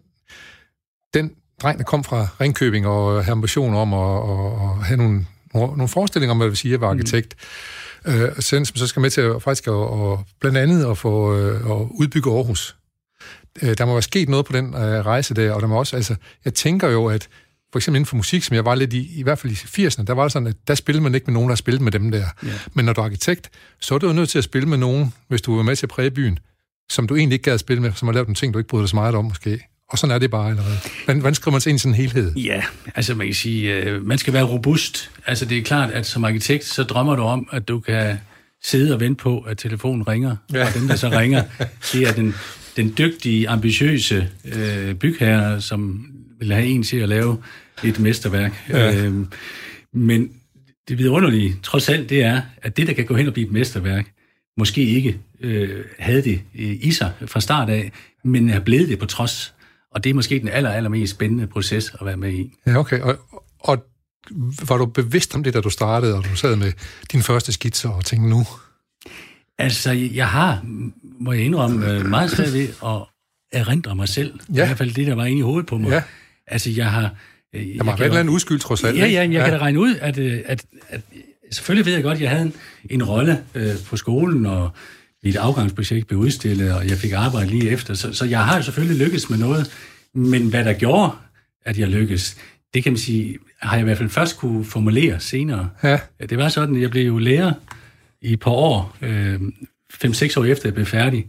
[1.15, 1.31] den
[1.63, 5.89] dreng, der kom fra Ringkøbing og havde ambitioner om at, at, at have nogle, nogle
[5.89, 6.99] forestillinger om, hvad det vil sige at være mm.
[6.99, 7.35] arkitekt,
[8.07, 8.13] mm.
[8.13, 11.55] øh, som så skal med til at, faktisk at, at blandt andet at få øh,
[11.55, 12.77] at udbygge Aarhus.
[13.63, 15.97] Øh, der må være sket noget på den øh, rejse der, og der må også,
[15.97, 16.15] altså,
[16.45, 17.29] jeg tænker jo, at
[17.77, 20.05] for eksempel inden for musik, som jeg var lidt i, i hvert fald i 80'erne,
[20.05, 22.11] der var det sådan, at der spillede man ikke med nogen, der spillede med dem
[22.11, 22.27] der.
[22.43, 22.49] Ja.
[22.75, 23.51] Men når du er arkitekt,
[23.81, 25.87] så er du jo nødt til at spille med nogen, hvis du er med til
[25.87, 26.39] at præge byen,
[26.91, 28.69] som du egentlig ikke gad at spille med, som har lavet nogle ting, du ikke
[28.69, 29.61] bryder dig så meget om måske.
[29.91, 30.77] Og sådan er det bare allerede.
[31.05, 32.35] Hvordan, hvordan skriver man sig ind i sådan en helhed?
[32.35, 32.63] Ja,
[32.95, 35.11] altså man kan sige, øh, man skal være robust.
[35.27, 38.19] Altså det er klart, at som arkitekt, så drømmer du om, at du kan
[38.65, 40.67] sidde og vente på, at telefonen ringer, ja.
[40.67, 41.43] og den, der så ringer,
[41.93, 42.35] det er den,
[42.77, 46.07] den dygtige, ambitiøse øh, bygherre, som
[46.39, 47.39] vil have en til at lave
[47.85, 48.65] et mesterværk.
[48.69, 49.05] Ja.
[49.05, 49.27] Øhm,
[49.93, 50.31] men
[50.89, 53.53] det vidunderlige, trods alt, det er, at det, der kan gå hen og blive et
[53.53, 54.13] mesterværk,
[54.59, 57.93] måske ikke øh, havde det øh, i sig fra start af,
[58.25, 59.55] men er blevet det på trods.
[59.91, 62.53] Og det er måske den aller, aller mest spændende proces at være med i.
[62.67, 63.01] Ja, okay.
[63.01, 63.19] Og,
[63.61, 63.85] og
[64.69, 66.73] var du bevidst om det, da du startede, og du sad med
[67.13, 68.47] din første skitser og tænkte nu?
[69.59, 70.61] Altså, jeg har,
[71.21, 73.03] må jeg indrømme, øh, meget svært ved at
[73.53, 74.41] erindre mig selv.
[74.49, 74.63] Ja.
[74.63, 75.91] I hvert fald det, der var inde i hovedet på mig.
[75.91, 76.03] Ja.
[76.47, 77.15] Altså, jeg har...
[77.79, 78.99] Der må have været en uskyld, trods alt.
[78.99, 79.45] Ja, ja, jeg ja.
[79.45, 81.01] kan da regne ud, at, øh, at, at
[81.51, 82.55] selvfølgelig ved jeg godt, at jeg havde en,
[82.91, 84.71] en rolle øh, på skolen, og
[85.25, 87.95] mit afgangsprojekt blev udstillet, og jeg fik arbejde lige efter.
[87.95, 89.71] Så, så jeg har selvfølgelig lykkes med noget,
[90.15, 91.13] men hvad der gjorde,
[91.65, 92.37] at jeg lykkedes,
[92.75, 95.69] det kan man sige, har jeg i hvert fald først kunne formulere senere.
[95.83, 95.99] Ja.
[96.31, 97.53] Det var sådan, at jeg blev jo lærer
[98.23, 99.41] i et par år, øh,
[100.05, 101.27] 5-6 år efter jeg blev færdig,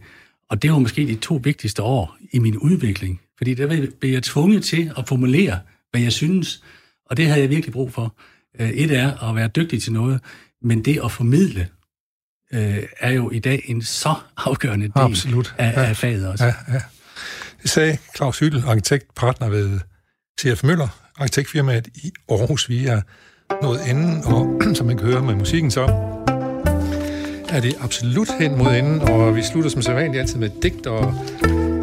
[0.50, 3.20] og det var måske de to vigtigste år i min udvikling.
[3.38, 5.58] Fordi der blev jeg tvunget til at formulere,
[5.90, 6.62] hvad jeg synes,
[7.06, 8.16] og det havde jeg virkelig brug for.
[8.60, 10.20] Øh, et er at være dygtig til noget,
[10.62, 11.68] men det at formidle
[12.52, 15.54] øh, er jo i dag en så afgørende del Absolut.
[15.58, 15.88] Af, ja.
[15.88, 16.44] af faget også.
[16.44, 16.80] Ja, ja.
[17.62, 19.80] Det sagde Claus Hyttel, arkitektpartner ved
[20.40, 22.68] CF Møller, arkitektfirmaet i Aarhus.
[22.68, 23.00] Vi er
[23.62, 25.82] nået enden, og som man kan høre med musikken så,
[27.48, 30.86] er det absolut hen mod enden, og vi slutter som sædvanligt altid med et digt,
[30.86, 31.14] og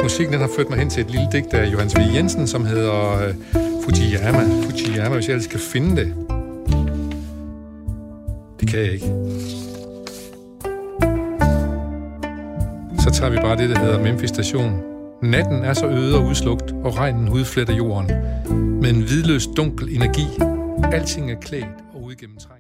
[0.04, 2.00] musikken den har ført mig hen til et lille digt af Johannes V.
[2.16, 3.34] Jensen, som hedder øh,
[3.86, 4.44] Fujiyama.
[4.64, 6.14] Fujiyama, hvis jeg ellers kan finde det.
[8.60, 9.06] Det kan jeg ikke.
[13.00, 14.82] Så tager vi bare det, der hedder Memphis Station.
[15.24, 18.12] Natten er så øde og udslugt, og regnen hudfletter jorden.
[18.82, 20.26] Med en hvidløs dunkel energi.
[20.92, 22.55] Alting er klædt og udgennemtrækket.